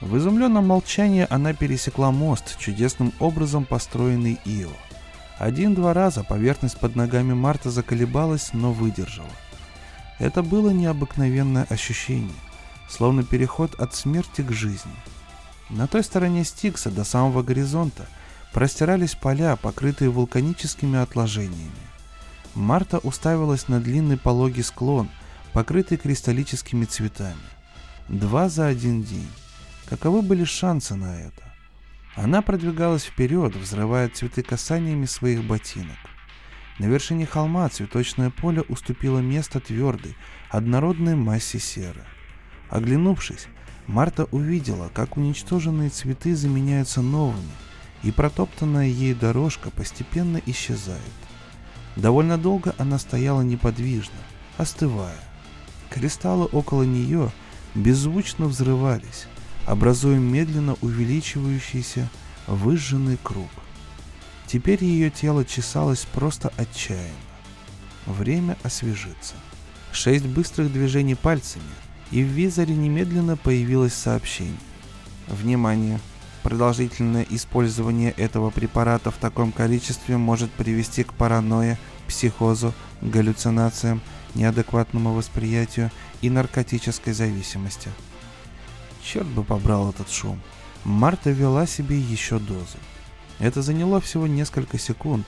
[0.00, 4.70] В изумленном молчании она пересекла мост, чудесным образом построенный Ио.
[5.36, 9.32] Один-два раза поверхность под ногами Марта заколебалась, но выдержала.
[10.20, 12.38] Это было необыкновенное ощущение,
[12.88, 14.94] словно переход от смерти к жизни.
[15.70, 18.06] На той стороне Стикса до самого горизонта
[18.52, 21.72] простирались поля, покрытые вулканическими отложениями.
[22.54, 25.08] Марта уставилась на длинный пологий склон,
[25.58, 27.34] покрытый кристаллическими цветами.
[28.08, 29.28] Два за один день.
[29.86, 31.52] Каковы были шансы на это?
[32.14, 35.96] Она продвигалась вперед, взрывая цветы касаниями своих ботинок.
[36.78, 40.16] На вершине холма цветочное поле уступило место твердой,
[40.48, 42.04] однородной массе серы.
[42.70, 43.48] Оглянувшись,
[43.88, 47.50] Марта увидела, как уничтоженные цветы заменяются новыми,
[48.04, 51.02] и протоптанная ей дорожка постепенно исчезает.
[51.96, 54.20] Довольно долго она стояла неподвижно,
[54.56, 55.27] остывая.
[55.90, 57.30] Кристаллы около нее
[57.74, 59.26] беззвучно взрывались,
[59.66, 62.08] образуя медленно увеличивающийся
[62.46, 63.50] выжженный круг.
[64.46, 67.12] Теперь ее тело чесалось просто отчаянно.
[68.06, 69.34] Время освежиться.
[69.92, 71.64] Шесть быстрых движений пальцами,
[72.10, 74.56] и в визоре немедленно появилось сообщение.
[75.26, 76.00] Внимание!
[76.42, 82.72] Продолжительное использование этого препарата в таком количестве может привести к паранойе, психозу,
[83.02, 84.00] галлюцинациям,
[84.34, 87.90] неадекватному восприятию и наркотической зависимости.
[89.02, 90.40] Черт бы побрал этот шум.
[90.84, 92.78] Марта вела себе еще дозу.
[93.38, 95.26] Это заняло всего несколько секунд,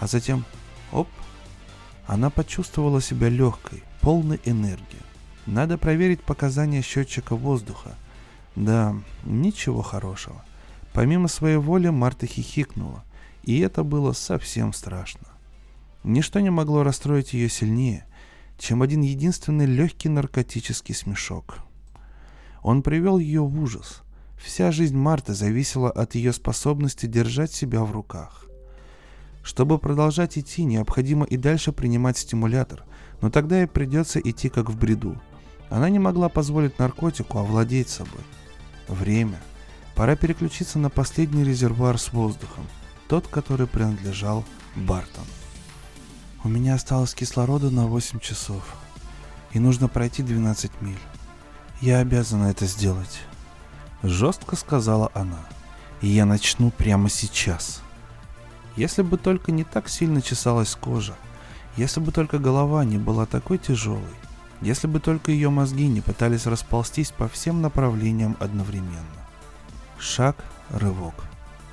[0.00, 0.44] а затем,
[0.90, 1.08] оп,
[2.06, 5.02] она почувствовала себя легкой, полной энергии.
[5.46, 7.96] Надо проверить показания счетчика воздуха.
[8.56, 8.94] Да,
[9.24, 10.44] ничего хорошего.
[10.92, 13.02] Помимо своей воли Марта хихикнула,
[13.44, 15.26] и это было совсем страшно.
[16.04, 18.04] Ничто не могло расстроить ее сильнее,
[18.62, 21.58] чем один единственный легкий наркотический смешок.
[22.62, 24.02] Он привел ее в ужас.
[24.40, 28.46] Вся жизнь Марты зависела от ее способности держать себя в руках.
[29.42, 32.84] Чтобы продолжать идти, необходимо и дальше принимать стимулятор,
[33.20, 35.20] но тогда ей придется идти как в бреду.
[35.68, 38.22] Она не могла позволить наркотику овладеть собой.
[38.86, 39.40] Время.
[39.96, 42.68] Пора переключиться на последний резервуар с воздухом,
[43.08, 44.44] тот, который принадлежал
[44.76, 45.24] Бартон.
[46.44, 48.64] У меня осталось кислорода на 8 часов,
[49.52, 50.98] и нужно пройти 12 миль.
[51.80, 53.20] Я обязана это сделать.
[54.02, 55.38] Жестко сказала она.
[56.00, 57.80] И я начну прямо сейчас.
[58.74, 61.14] Если бы только не так сильно чесалась кожа,
[61.76, 64.02] если бы только голова не была такой тяжелой,
[64.60, 69.06] если бы только ее мозги не пытались расползтись по всем направлениям одновременно.
[69.96, 70.36] Шаг,
[70.70, 71.14] рывок,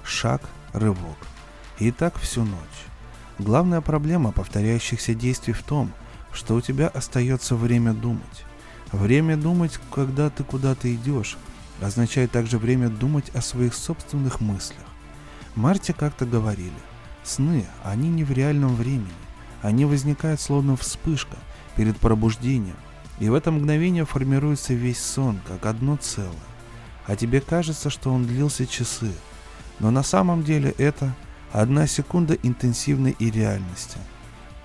[0.04, 0.44] шаг,
[0.74, 1.18] рывок.
[1.80, 2.86] И так всю ночь.
[3.40, 5.94] Главная проблема повторяющихся действий в том,
[6.34, 8.46] что у тебя остается время думать.
[8.92, 11.38] Время думать, когда ты куда-то идешь,
[11.82, 14.86] означает также время думать о своих собственных мыслях.
[15.56, 16.74] Марте как-то говорили,
[17.24, 19.08] сны, они не в реальном времени,
[19.62, 21.38] они возникают словно вспышка
[21.78, 22.76] перед пробуждением,
[23.20, 26.34] и в это мгновение формируется весь сон, как одно целое.
[27.08, 29.12] А тебе кажется, что он длился часы,
[29.80, 31.16] но на самом деле это
[31.52, 33.98] одна секунда интенсивной и реальности.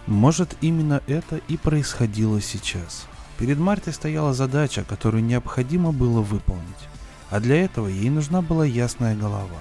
[0.07, 3.07] Может именно это и происходило сейчас.
[3.39, 6.89] Перед Мартой стояла задача, которую необходимо было выполнить.
[7.31, 9.59] А для этого ей нужна была ясная голова.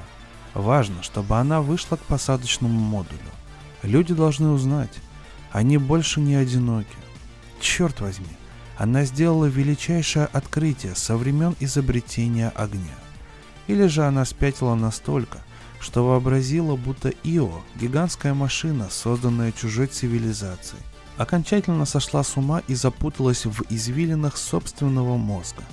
[0.54, 3.20] Важно, чтобы она вышла к посадочному модулю.
[3.82, 4.94] Люди должны узнать,
[5.52, 6.96] они больше не одиноки.
[7.60, 8.28] Черт возьми,
[8.78, 12.96] она сделала величайшее открытие со времен изобретения огня.
[13.68, 15.40] Или же она спятила настолько,
[15.84, 20.82] что вообразила, будто Ио– гигантская машина, созданная чужой цивилизацией,
[21.18, 25.64] окончательно сошла с ума и запуталась в извилинах собственного мозга.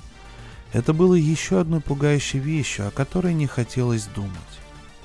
[0.73, 4.31] Это было еще одной пугающей вещью, о которой не хотелось думать.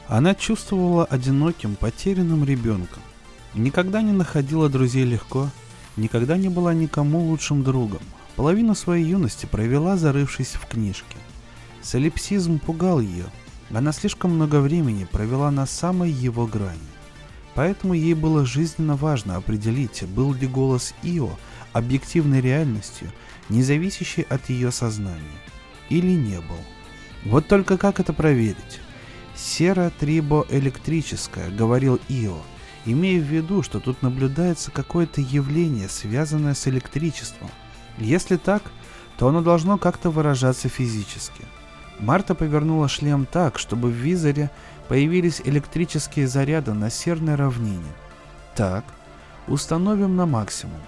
[0.09, 3.03] Она чувствовала одиноким, потерянным ребенком.
[3.55, 5.51] Никогда не находила друзей легко,
[5.97, 8.03] никогда не была никому лучшим другом.
[8.35, 11.17] Половину своей юности провела, зарывшись в книжке.
[11.81, 13.27] Солипсизм пугал ее.
[13.71, 16.79] Она слишком много времени провела на самой его грани.
[17.55, 21.31] Поэтому ей было жизненно важно определить, был ли голос Ио
[21.73, 23.11] объективной реальностью,
[23.49, 25.41] не зависящей от ее сознания,
[25.89, 26.61] или не был.
[27.25, 28.81] Вот только как это проверить?
[29.35, 32.39] Сера трибоэлектрическая, говорил Ио,
[32.85, 37.51] имея в виду, что тут наблюдается какое-то явление, связанное с электричеством.
[37.99, 38.63] Если так,
[39.19, 41.45] то оно должно как-то выражаться физически.
[41.99, 44.51] Марта повернула шлем так, чтобы в визоре
[44.89, 47.93] появились электрические заряды на серной равнине.
[48.55, 48.85] Так,
[49.49, 50.81] установим на максимум.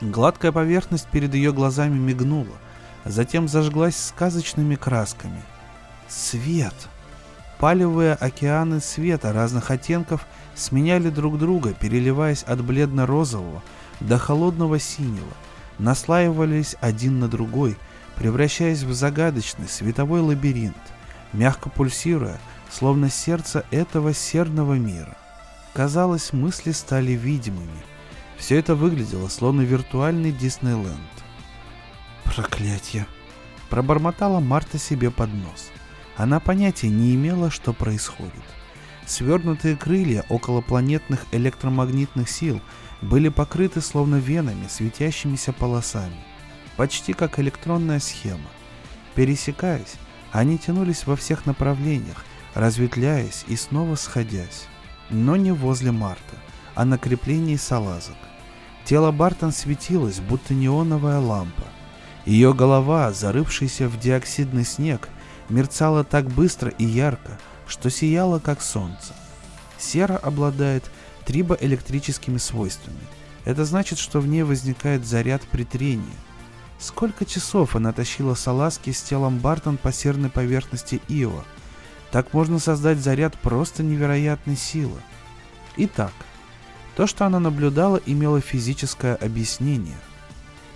[0.00, 2.56] Гладкая поверхность перед ее глазами мигнула,
[3.04, 5.42] затем зажглась сказочными красками.
[6.08, 6.74] Свет!
[7.58, 13.62] Палевые океаны света разных оттенков сменяли друг друга, переливаясь от бледно-розового
[14.00, 15.32] до холодного синего,
[15.78, 17.78] наслаивались один на другой,
[18.16, 20.76] превращаясь в загадочный световой лабиринт,
[21.32, 22.38] мягко пульсируя,
[22.70, 25.16] словно сердце этого серного мира.
[25.74, 27.84] Казалось, мысли стали видимыми.
[28.38, 30.96] Все это выглядело словно виртуальный Диснейленд.
[32.24, 33.06] «Проклятье!»–
[33.70, 35.70] пробормотала Марта себе под нос.
[36.16, 38.32] Она понятия не имела, что происходит.
[39.06, 42.60] Свернутые крылья околопланетных электромагнитных сил
[43.02, 46.16] были покрыты словно венами, светящимися полосами,
[46.76, 48.50] почти как электронная схема.
[49.14, 49.94] Пересекаясь,
[50.32, 52.24] они тянулись во всех направлениях,
[52.54, 54.66] разветвляясь и снова сходясь.
[55.10, 56.36] Но не возле Марта,
[56.74, 58.16] а на креплении салазок.
[58.84, 61.64] Тело Бартон светилось, будто неоновая лампа.
[62.24, 65.08] Ее голова, зарывшаяся в диоксидный снег,
[65.48, 69.14] мерцала так быстро и ярко, что сияла как солнце.
[69.78, 70.90] Сера обладает
[71.24, 73.00] трибоэлектрическими свойствами.
[73.44, 76.04] Это значит, что в ней возникает заряд при трении.
[76.78, 81.42] Сколько часов она тащила салазки с телом Бартон по серной поверхности Ио.
[82.10, 85.00] Так можно создать заряд просто невероятной силы.
[85.76, 86.12] Итак,
[86.96, 89.96] то, что она наблюдала, имело физическое объяснение.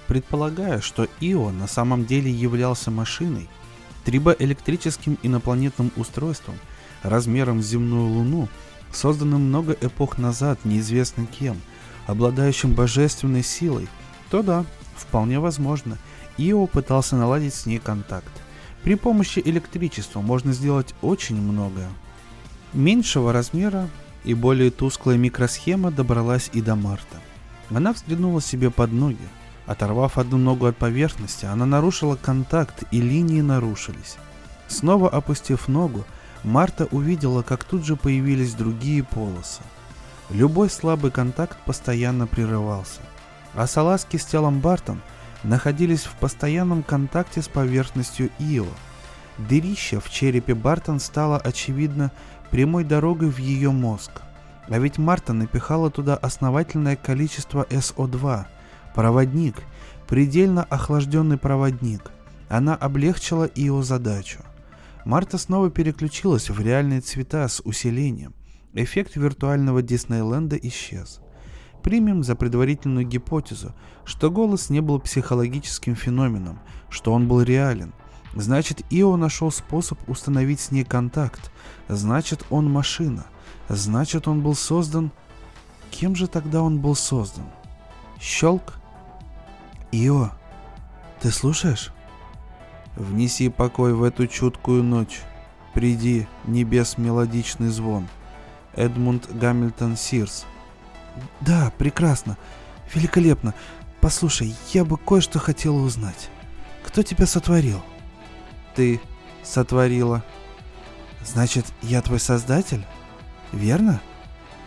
[0.06, 3.48] Предполагая, что Ио на самом деле являлся машиной,
[4.04, 6.58] трибоэлектрическим инопланетным устройством
[7.02, 8.48] размером с земную Луну,
[8.92, 11.60] созданным много эпох назад неизвестно кем,
[12.06, 13.88] обладающим божественной силой,
[14.30, 14.64] то да,
[15.00, 15.98] вполне возможно,
[16.38, 18.30] Ио пытался наладить с ней контакт.
[18.82, 21.88] При помощи электричества можно сделать очень многое.
[22.72, 23.88] Меньшего размера
[24.24, 27.18] и более тусклая микросхема добралась и до Марта.
[27.70, 29.28] Она взглянула себе под ноги.
[29.66, 34.16] Оторвав одну ногу от поверхности, она нарушила контакт, и линии нарушились.
[34.66, 36.04] Снова опустив ногу,
[36.42, 39.62] Марта увидела, как тут же появились другие полосы.
[40.30, 43.00] Любой слабый контакт постоянно прерывался,
[43.54, 45.00] а салазки с телом Бартон
[45.42, 48.66] находились в постоянном контакте с поверхностью Ио.
[49.38, 52.12] Дырище в черепе Бартон стало, очевидно,
[52.50, 54.10] прямой дорогой в ее мозг.
[54.68, 58.46] А ведь Марта напихала туда основательное количество СО2.
[58.94, 59.56] Проводник,
[60.06, 62.12] предельно охлажденный проводник.
[62.48, 64.40] Она облегчила Ио задачу.
[65.04, 68.34] Марта снова переключилась в реальные цвета с усилением.
[68.74, 71.20] Эффект виртуального Диснейленда исчез.
[71.82, 73.74] Примем за предварительную гипотезу,
[74.04, 76.58] что голос не был психологическим феноменом,
[76.88, 77.92] что он был реален.
[78.34, 81.50] Значит, Ио нашел способ установить с ней контакт.
[81.88, 83.26] Значит, он машина.
[83.68, 85.10] Значит, он был создан...
[85.90, 87.46] Кем же тогда он был создан?
[88.20, 88.74] Щелк?
[89.90, 90.30] Ио,
[91.20, 91.92] ты слушаешь?
[92.94, 95.20] Внеси покой в эту чуткую ночь.
[95.74, 98.06] Приди, небес мелодичный звон.
[98.74, 100.46] Эдмунд Гамильтон Сирс.
[101.40, 102.36] Да, прекрасно.
[102.94, 103.54] Великолепно.
[104.00, 106.30] Послушай, я бы кое-что хотела узнать.
[106.84, 107.82] Кто тебя сотворил?
[108.74, 109.00] Ты
[109.42, 110.24] сотворила.
[111.24, 112.84] Значит, я твой создатель?
[113.52, 114.00] Верно?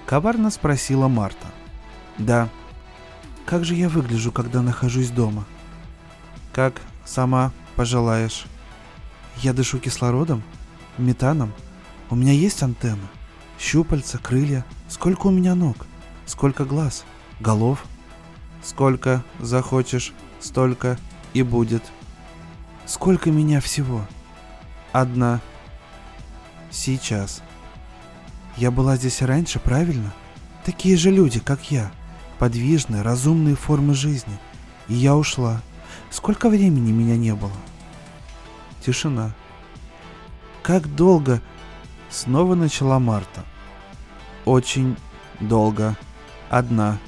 [0.05, 1.47] Коварно спросила Марта.
[2.17, 2.49] Да.
[3.45, 5.45] Как же я выгляжу, когда нахожусь дома?
[6.51, 8.45] Как сама пожелаешь.
[9.37, 10.43] Я дышу кислородом,
[10.97, 11.53] метаном.
[12.09, 13.07] У меня есть антенны,
[13.59, 14.63] щупальца, крылья.
[14.87, 15.87] Сколько у меня ног?
[16.25, 17.05] Сколько глаз?
[17.39, 17.85] Голов?
[18.61, 20.97] Сколько захочешь, столько
[21.33, 21.83] и будет.
[22.85, 24.05] Сколько меня всего?
[24.91, 25.41] Одна.
[26.71, 27.41] Сейчас.
[28.57, 30.13] Я была здесь раньше, правильно?
[30.63, 31.91] Такие же люди, как я.
[32.39, 34.37] Подвижные, разумные формы жизни.
[34.87, 35.61] И я ушла.
[36.09, 37.51] Сколько времени меня не было?
[38.85, 39.33] Тишина.
[40.61, 41.41] Как долго?
[42.09, 43.43] Снова начала Марта.
[44.45, 44.95] Очень
[45.39, 45.97] долго.
[46.53, 46.99] Одна.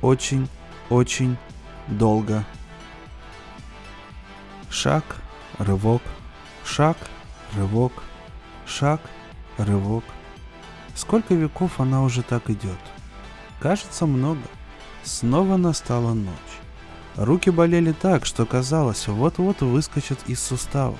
[0.00, 0.48] Очень,
[0.88, 1.36] очень
[1.88, 2.46] долго.
[4.70, 5.04] Шаг,
[5.58, 6.00] рывок,
[6.64, 6.96] шаг,
[7.54, 7.92] рывок,
[8.64, 9.02] шаг,
[9.58, 10.04] рывок.
[10.94, 12.78] Сколько веков она уже так идет?
[13.60, 14.40] Кажется, много.
[15.02, 16.32] Снова настала ночь.
[17.14, 20.98] Руки болели так, что казалось, вот-вот выскочат из суставов.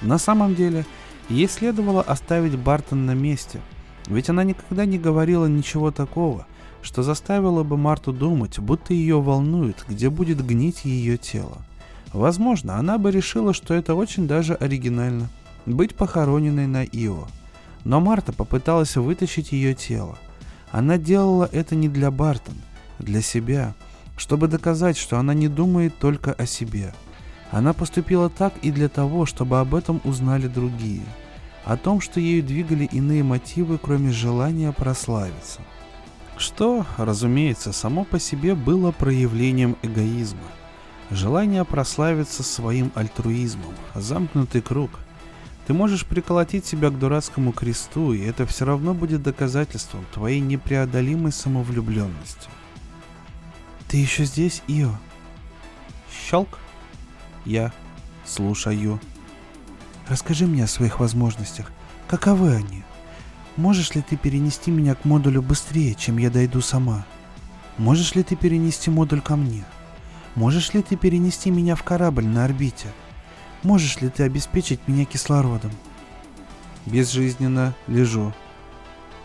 [0.00, 0.86] На самом деле,
[1.28, 3.60] ей следовало оставить Бартон на месте,
[4.06, 6.46] ведь она никогда не говорила ничего такого,
[6.82, 11.58] что заставило бы Марту думать, будто ее волнует, где будет гнить ее тело.
[12.12, 15.28] Возможно, она бы решила, что это очень даже оригинально–
[15.66, 17.28] быть похороненной на Ио.
[17.84, 20.18] Но Марта попыталась вытащить ее тело.
[20.72, 22.56] Она делала это не для Бартон,
[22.98, 23.74] для себя–
[24.20, 26.92] чтобы доказать, что она не думает только о себе.
[27.50, 31.06] Она поступила так и для того, чтобы об этом узнали другие,
[31.64, 35.60] о том, что ею двигали иные мотивы, кроме желания прославиться.
[36.40, 40.40] Что, разумеется, само по себе было проявлением эгоизма.
[41.10, 44.90] Желание прославиться своим альтруизмом, замкнутый круг.
[45.66, 51.30] Ты можешь приколотить себя к дурацкому кресту, и это все равно будет доказательством твоей непреодолимой
[51.30, 52.48] самовлюбленности.
[53.88, 54.92] Ты еще здесь, Ио?
[56.10, 56.58] Щелк.
[57.44, 57.70] Я
[58.24, 58.98] слушаю.
[60.08, 61.70] Расскажи мне о своих возможностях.
[62.08, 62.82] Каковы они?
[63.60, 67.04] Можешь ли ты перенести меня к модулю быстрее, чем я дойду сама?
[67.76, 69.66] Можешь ли ты перенести модуль ко мне?
[70.34, 72.86] Можешь ли ты перенести меня в корабль на орбите?
[73.62, 75.72] Можешь ли ты обеспечить меня кислородом?
[76.86, 78.32] Безжизненно лежу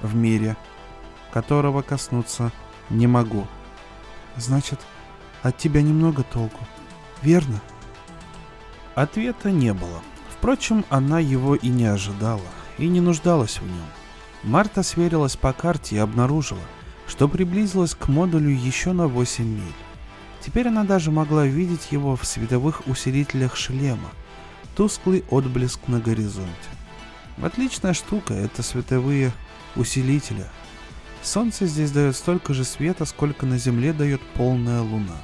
[0.02, 0.58] в мире,
[1.32, 2.52] которого коснуться
[2.90, 3.48] не могу.
[4.36, 4.82] Значит,
[5.44, 6.60] от тебя немного толку,
[7.22, 7.62] верно?
[8.96, 10.02] Ответа не было.
[10.30, 12.42] Впрочем, она его и не ожидала,
[12.78, 13.86] и не нуждалась в нем.
[14.46, 16.62] Марта сверилась по карте и обнаружила,
[17.08, 19.64] что приблизилась к модулю еще на 8 миль.
[20.40, 24.12] Теперь она даже могла видеть его в световых усилителях шлема,
[24.76, 26.52] тусклый отблеск на горизонте.
[27.42, 29.32] Отличная штука— это световые
[29.76, 30.46] усилители.
[31.24, 35.18] Солнце здесь дает столько же света, сколько на Земле дает полная Луна.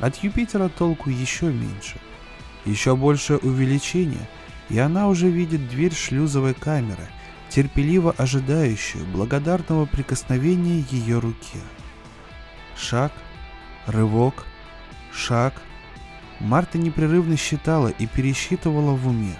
[0.00, 2.00] От Юпитера толку еще меньше.
[2.64, 4.26] Еще большее увеличение,
[4.70, 7.06] и она уже видит дверь шлюзовой камеры,
[7.54, 11.60] терпеливо ожидающую благодарного прикосновения ее руки.
[12.76, 13.12] Шаг,
[13.86, 14.44] рывок,
[15.12, 15.54] шаг.
[16.40, 19.38] Марта непрерывно считала и пересчитывала в уме.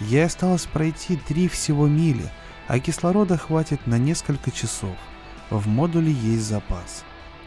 [0.00, 2.30] Ей осталось пройти три всего мили,
[2.68, 4.94] а кислорода хватит на несколько часов.
[5.48, 7.04] В модуле есть запас.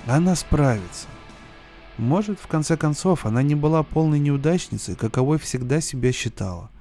[0.07, 1.05] Она справится.
[1.99, 6.71] Может, в конце концов, она не была полной неудачницей, каковой всегда себя считала.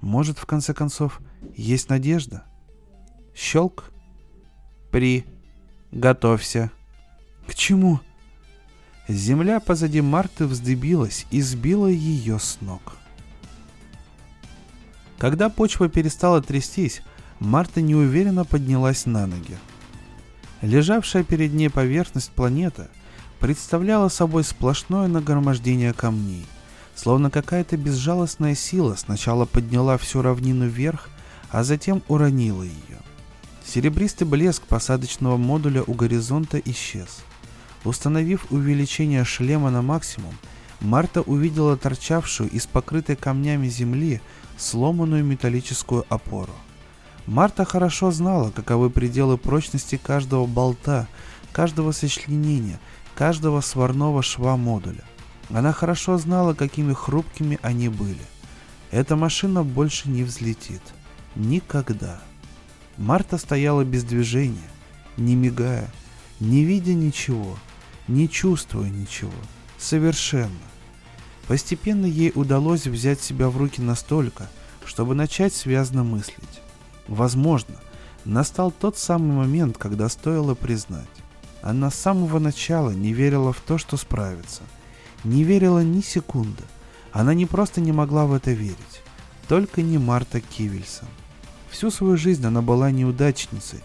[0.00, 1.20] Может, в конце концов,
[1.56, 2.44] есть надежда?
[3.40, 3.84] Щелк.
[4.90, 5.24] При.
[5.92, 6.72] Готовься.
[7.46, 8.00] К чему?
[9.06, 12.96] Земля позади Марты вздыбилась и сбила ее с ног.
[15.18, 17.00] Когда почва перестала трястись,
[17.38, 19.56] Марта неуверенно поднялась на ноги.
[20.60, 22.88] Лежавшая перед ней поверхность планеты
[23.38, 26.44] представляла собой сплошное нагромождение камней,
[26.96, 31.08] словно какая-то безжалостная сила сначала подняла всю равнину вверх,
[31.50, 32.98] а затем уронила ее.
[33.68, 37.22] Серебристый блеск посадочного модуля у горизонта исчез.
[37.84, 40.34] Установив увеличение шлема на максимум,
[40.80, 44.22] Марта увидела торчавшую из покрытой камнями земли
[44.56, 46.54] сломанную металлическую опору.
[47.26, 51.06] Марта хорошо знала, каковы пределы прочности каждого болта,
[51.52, 52.80] каждого сочленения,
[53.14, 55.04] каждого сварного шва модуля.
[55.50, 58.24] Она хорошо знала, какими хрупкими они были.
[58.90, 60.80] Эта машина больше не взлетит.
[61.34, 62.18] Никогда.
[62.98, 64.68] Марта стояла без движения,
[65.16, 65.88] не мигая,
[66.40, 67.56] не видя ничего,
[68.08, 69.32] не чувствуя ничего.
[69.78, 70.50] Совершенно.
[71.46, 74.48] Постепенно ей удалось взять себя в руки настолько,
[74.84, 76.60] чтобы начать связно мыслить.
[77.06, 77.76] Возможно,
[78.24, 81.06] настал тот самый момент, когда стоило признать.
[81.62, 84.62] Она с самого начала не верила в то, что справится.
[85.22, 86.64] Не верила ни секунды.
[87.12, 89.02] Она не просто не могла в это верить.
[89.46, 91.08] Только не Марта Кивельсон.
[91.70, 93.80] Всю свою жизнь она была неудачницей.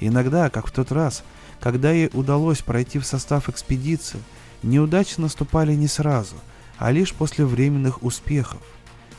[0.00, 1.22] Иногда, как в тот раз,
[1.60, 4.20] когда ей удалось пройти в состав экспедиции,
[4.62, 6.36] неудачи наступали не сразу–
[6.78, 8.60] а лишь после временных успехов.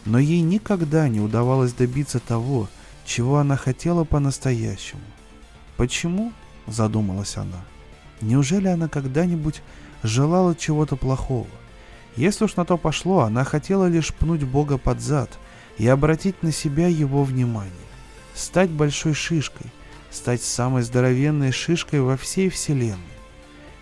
[0.06, 2.70] Но ей никогда не удавалось добиться того,
[3.06, 5.02] чего она хотела по-настоящему.
[5.76, 6.32] Почему?
[6.66, 7.64] задумалась она.
[8.20, 9.62] Неужели она когда-нибудь
[10.04, 11.48] желала чего-то плохого?
[12.18, 15.30] Если уж на то пошло, она хотела лишь пнуть Бога под зад
[15.78, 17.72] и обратить на себя его внимание.
[18.38, 19.66] Стать большой шишкой,
[20.12, 23.00] стать самой здоровенной шишкой во всей вселенной.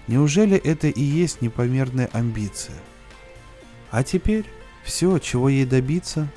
[0.07, 2.77] Неужели это и есть непомерная амбиция?
[3.91, 4.45] А теперь
[4.85, 6.29] все, чего ей добиться,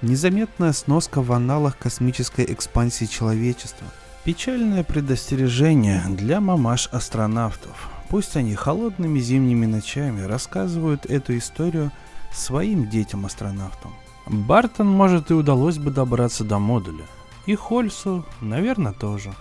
[0.00, 3.86] незаметная сноска в аналах космической экспансии человечества.
[4.24, 7.90] Печальное предостережение для мамаш-астронавтов.
[8.08, 11.92] Пусть они холодными зимними ночами рассказывают эту историю
[12.32, 13.94] своим детям-астронавтам.
[14.26, 17.04] Бартон, может, и удалось бы добраться до модуля.
[17.46, 19.32] И Хольсу, наверное, тоже.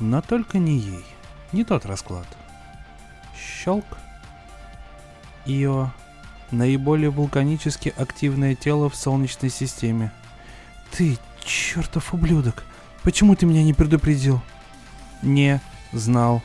[0.00, 1.04] Но только не ей.
[1.52, 2.26] Не тот расклад.
[3.36, 3.86] Щелк.
[5.46, 5.90] Ио
[6.50, 10.12] наиболее вулканически активное тело в Солнечной системе.
[10.90, 12.64] Ты, чертов ублюдок,
[13.02, 14.40] почему ты меня не предупредил?
[15.22, 15.60] Не
[15.92, 16.42] знал.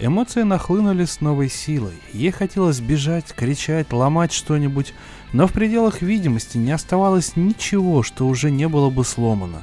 [0.00, 1.94] Эмоции нахлынули с новой силой.
[2.12, 4.92] Ей хотелось бежать, кричать, ломать что-нибудь,
[5.32, 9.62] но в пределах видимости не оставалось ничего, что уже не было бы сломано.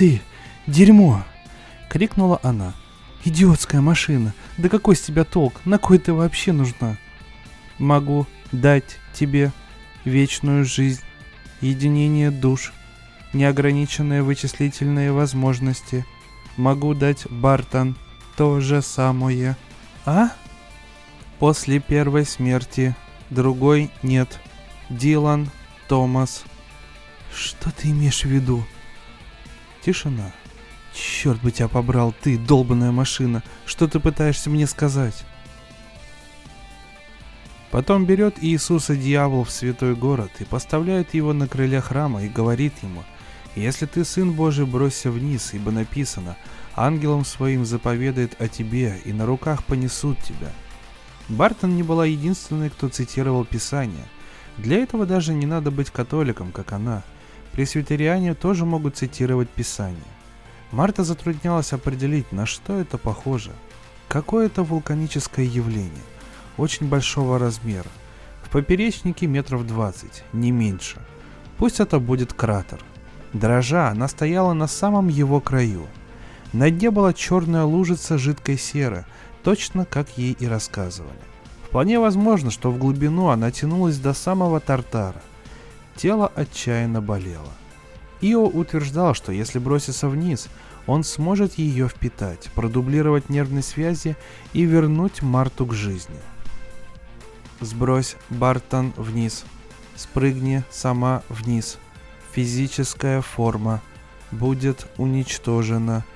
[0.00, 0.22] «Ты!
[0.66, 1.24] Дерьмо!»—
[1.90, 2.72] крикнула она.
[3.26, 4.32] «Идиотская машина!
[4.56, 5.60] Да какой с тебя толк?
[5.66, 6.96] На кой ты вообще нужна?»
[7.76, 9.52] «Могу дать тебе
[10.06, 11.02] вечную жизнь,
[11.60, 12.72] единение душ,
[13.34, 16.06] неограниченные вычислительные возможности.
[16.56, 17.94] Могу дать Бартон
[18.38, 19.54] то же самое.
[20.06, 20.30] А?
[21.38, 22.96] После первой смерти,
[23.28, 24.40] другой нет.
[24.88, 25.50] Дилан,
[25.88, 26.44] Томас.
[27.34, 28.64] Что ты имеешь в виду?
[29.82, 30.32] Тишина.
[30.92, 33.42] Черт бы тебя побрал, ты, долбанная машина.
[33.64, 35.24] Что ты пытаешься мне сказать?
[37.70, 42.74] Потом берет Иисуса дьявол в святой город и поставляет его на крылья храма и говорит
[42.82, 43.04] ему,
[43.54, 46.36] «Если ты сын Божий, бросься вниз, ибо написано,
[46.74, 50.50] ангелом своим заповедает о тебе, и на руках понесут тебя».
[51.28, 54.04] Бартон не была единственной, кто цитировал Писание.
[54.56, 57.04] Для этого даже не надо быть католиком, как она.
[57.52, 59.98] Пресвитериане тоже могут цитировать Писание.
[60.70, 63.50] Марта затруднялась определить, на что это похоже.
[64.08, 65.90] Какое это вулканическое явление,
[66.56, 67.88] очень большого размера.
[68.42, 71.00] В поперечнике метров 20, не меньше.
[71.58, 72.80] Пусть это будет кратер.
[73.32, 75.86] Дрожа, она стояла на самом его краю.
[76.52, 79.04] На дне была черная лужица жидкой серы,
[79.44, 81.18] точно как ей и рассказывали.
[81.64, 85.22] Вполне возможно, что в глубину она тянулась до самого Тартара.
[86.00, 87.52] Тело отчаянно болело.
[88.22, 90.48] Ио утверждал, что если броситься вниз,
[90.86, 94.16] он сможет ее впитать, продублировать нервные связи
[94.54, 96.16] и вернуть Марту к жизни.
[97.60, 99.44] Сбрось Бартон вниз.
[99.94, 101.76] Спрыгни сама вниз.
[102.32, 103.82] Физическая форма
[104.30, 106.06] будет уничтожена.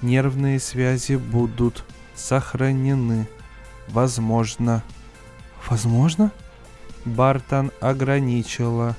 [0.00, 1.84] Нервные связи будут
[2.14, 3.28] сохранены.
[3.88, 4.82] Возможно.
[5.68, 6.32] Возможно?
[7.04, 8.96] Бартон ограничила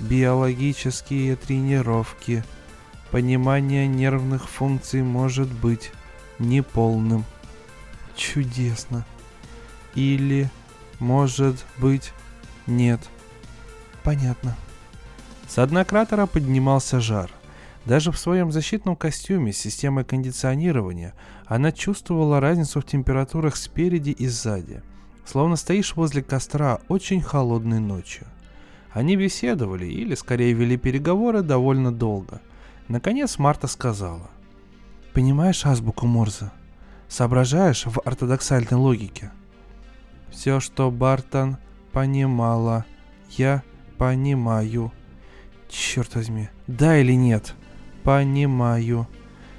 [0.00, 2.44] биологические тренировки.
[3.10, 5.92] Понимание нервных функций может быть
[6.38, 7.24] неполным.
[8.16, 9.06] Чудесно.
[9.94, 10.50] Или,
[10.98, 12.12] может быть,
[12.66, 13.00] нет.
[14.02, 14.56] Понятно.
[15.48, 17.30] С дна кратера поднимался жар.
[17.86, 21.14] Даже в своем защитном костюме с системой кондиционирования
[21.46, 24.82] она чувствовала разницу в температурах спереди и сзади,
[25.24, 28.26] словно стоишь возле костра очень холодной ночью.
[28.92, 32.40] Они беседовали, или скорее вели переговоры довольно долго.
[32.88, 34.30] Наконец Марта сказала.
[35.12, 36.50] «Понимаешь азбуку Морзе?
[37.08, 39.30] Соображаешь в ортодоксальной логике?»
[40.30, 41.58] «Все, что Бартон
[41.92, 42.84] понимала,
[43.30, 43.62] я
[43.98, 44.92] понимаю».
[45.68, 47.54] «Черт возьми, да или нет?»
[48.04, 49.06] «Понимаю».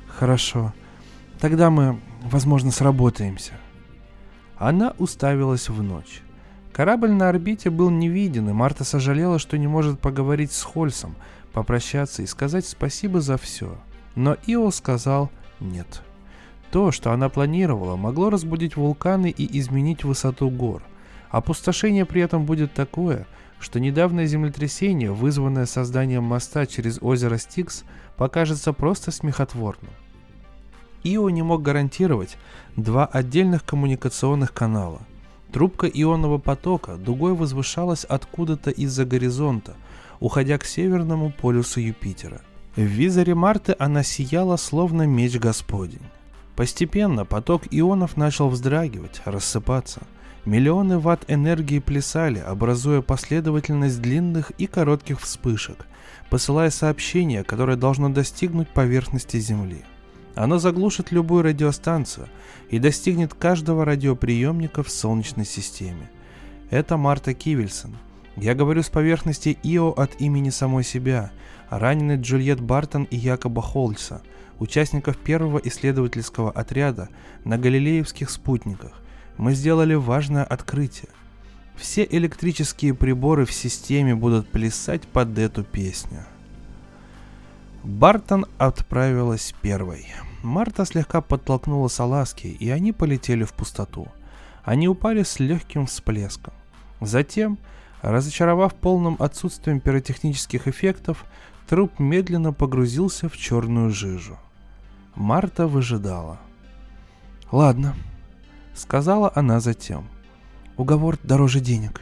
[0.07, 0.73] «Хорошо.
[1.39, 3.53] Тогда мы, возможно, сработаемся».
[4.57, 6.23] Она уставилась в ночь.
[6.79, 11.13] Корабль на орбите был не виден, и Марта сожалела, что не может поговорить с Хольсом,
[11.51, 13.77] попрощаться и сказать спасибо за все.
[14.15, 16.01] Но Ио сказал нет.
[16.71, 20.81] То, что она планировала, могло разбудить вулканы и изменить высоту гор.
[21.31, 23.27] Опустошение при этом будет такое,
[23.59, 27.83] что недавнее землетрясение, вызванное созданием моста через озеро Стикс,
[28.15, 29.91] покажется просто смехотворным.
[31.03, 32.37] Ио не мог гарантировать
[32.77, 35.01] два отдельных коммуникационных канала.
[35.51, 39.75] Трубка ионного потока дугой возвышалась откуда-то из-за горизонта,
[40.19, 42.41] уходя к северному полюсу Юпитера.
[42.75, 46.05] В визоре Марты она сияла, словно меч Господень.
[46.55, 50.01] Постепенно поток ионов начал вздрагивать, рассыпаться.
[50.45, 55.87] Миллионы ватт энергии плясали, образуя последовательность длинных и коротких вспышек,
[56.29, 59.83] посылая сообщение, которое должно достигнуть поверхности Земли.
[60.35, 62.27] Оно заглушит любую радиостанцию
[62.69, 66.09] и достигнет каждого радиоприемника в Солнечной системе.
[66.69, 67.97] Это Марта Кивельсон.
[68.35, 71.31] Я говорю с поверхности Ио от имени самой себя,
[71.69, 74.21] раненый Джульет Бартон и Якоба Холльса,
[74.59, 77.09] участников первого исследовательского отряда
[77.43, 78.93] на Галилеевских спутниках.
[79.37, 81.09] Мы сделали важное открытие.
[81.75, 86.25] Все электрические приборы в системе будут плясать под эту песню.
[87.83, 90.05] Бартон отправилась первой.
[90.43, 94.07] Марта слегка подтолкнула салазки, и они полетели в пустоту.
[94.63, 96.53] Они упали с легким всплеском.
[96.99, 97.57] Затем,
[98.01, 101.23] разочаровав полным отсутствием пиротехнических эффектов,
[101.67, 104.37] труп медленно погрузился в черную жижу.
[105.15, 106.39] Марта выжидала.
[107.49, 107.95] «Ладно»,—
[108.75, 110.09] сказала она затем.
[110.75, 112.01] «Уговор дороже денег».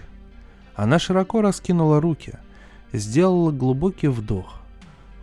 [0.75, 2.33] Она широко раскинула руки,
[2.93, 4.55] сделала глубокий вдох—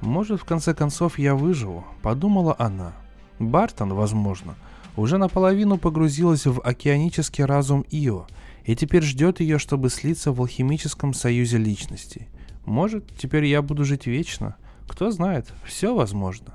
[0.05, 2.93] может, в конце концов я выживу, подумала она.
[3.39, 4.55] Бартон, возможно,
[4.97, 8.27] уже наполовину погрузилась в океанический разум Ио
[8.65, 12.29] и теперь ждет ее, чтобы слиться в алхимическом союзе личностей.
[12.65, 14.57] Может, теперь я буду жить вечно?
[14.89, 16.55] Кто знает, все возможно.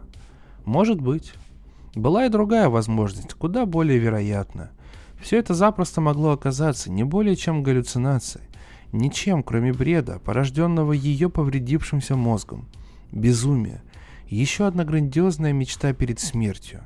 [0.66, 1.34] Может быть.
[1.96, 4.72] Была и другая возможность, куда более вероятная.
[5.20, 8.46] Все это запросто могло оказаться не более чем галлюцинацией,
[8.92, 12.68] ничем, кроме бреда, порожденного ее повредившимся мозгом.
[13.12, 13.82] Безумие.
[14.28, 16.84] Еще одна грандиозная мечта перед смертью.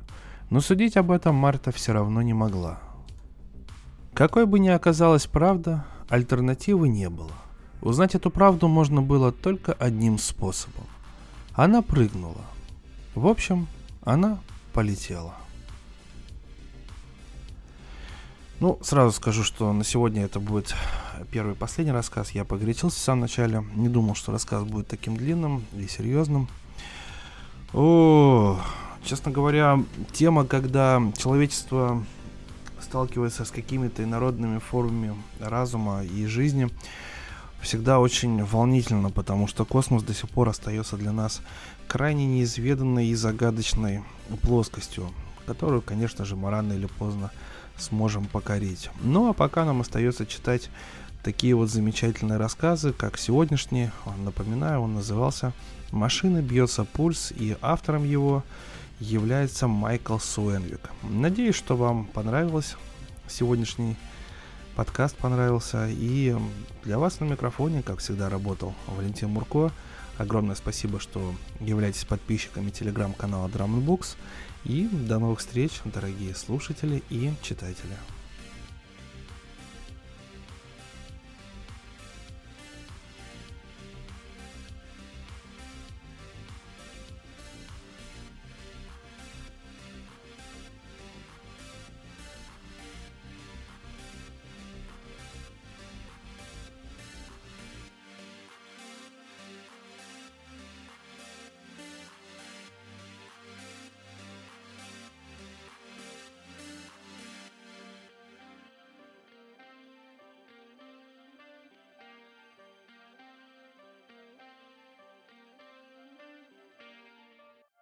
[0.50, 2.80] Но судить об этом Марта все равно не могла.
[4.14, 7.32] Какой бы ни оказалась правда, альтернативы не было.
[7.82, 10.86] Узнать эту правду можно было только одним способом.
[11.52, 12.44] Она прыгнула.
[13.14, 13.66] В общем,
[14.02, 14.38] она
[14.72, 15.34] полетела.
[18.64, 20.74] Ну, сразу скажу, что на сегодня это будет
[21.30, 22.30] первый и последний рассказ.
[22.30, 23.62] Я погорячился в самом начале.
[23.74, 26.48] Не думал, что рассказ будет таким длинным и серьезным.
[27.74, 28.58] О,
[29.04, 29.84] честно говоря,
[30.14, 32.02] тема, когда человечество
[32.80, 36.70] сталкивается с какими-то инородными формами разума и жизни,
[37.60, 41.42] всегда очень волнительно, потому что космос до сих пор остается для нас
[41.86, 44.02] крайне неизведанной и загадочной
[44.40, 45.12] плоскостью,
[45.44, 47.30] которую, конечно же, мы рано или поздно
[47.78, 48.90] сможем покорить.
[49.02, 50.70] Ну а пока нам остается читать
[51.22, 53.90] такие вот замечательные рассказы, как сегодняшний.
[54.18, 55.52] Напоминаю, он назывался
[55.90, 58.44] «Машина бьется пульс», и автором его
[59.00, 60.90] является Майкл Суэнвик.
[61.02, 62.76] Надеюсь, что вам понравилось
[63.26, 63.96] сегодняшний
[64.74, 65.88] подкаст понравился.
[65.88, 66.36] И
[66.84, 69.72] для вас на микрофоне, как всегда, работал Валентин Мурко.
[70.18, 74.16] Огромное спасибо, что являетесь подписчиками телеграм-канала Drum Books.
[74.64, 77.96] И до новых встреч, дорогие слушатели и читатели.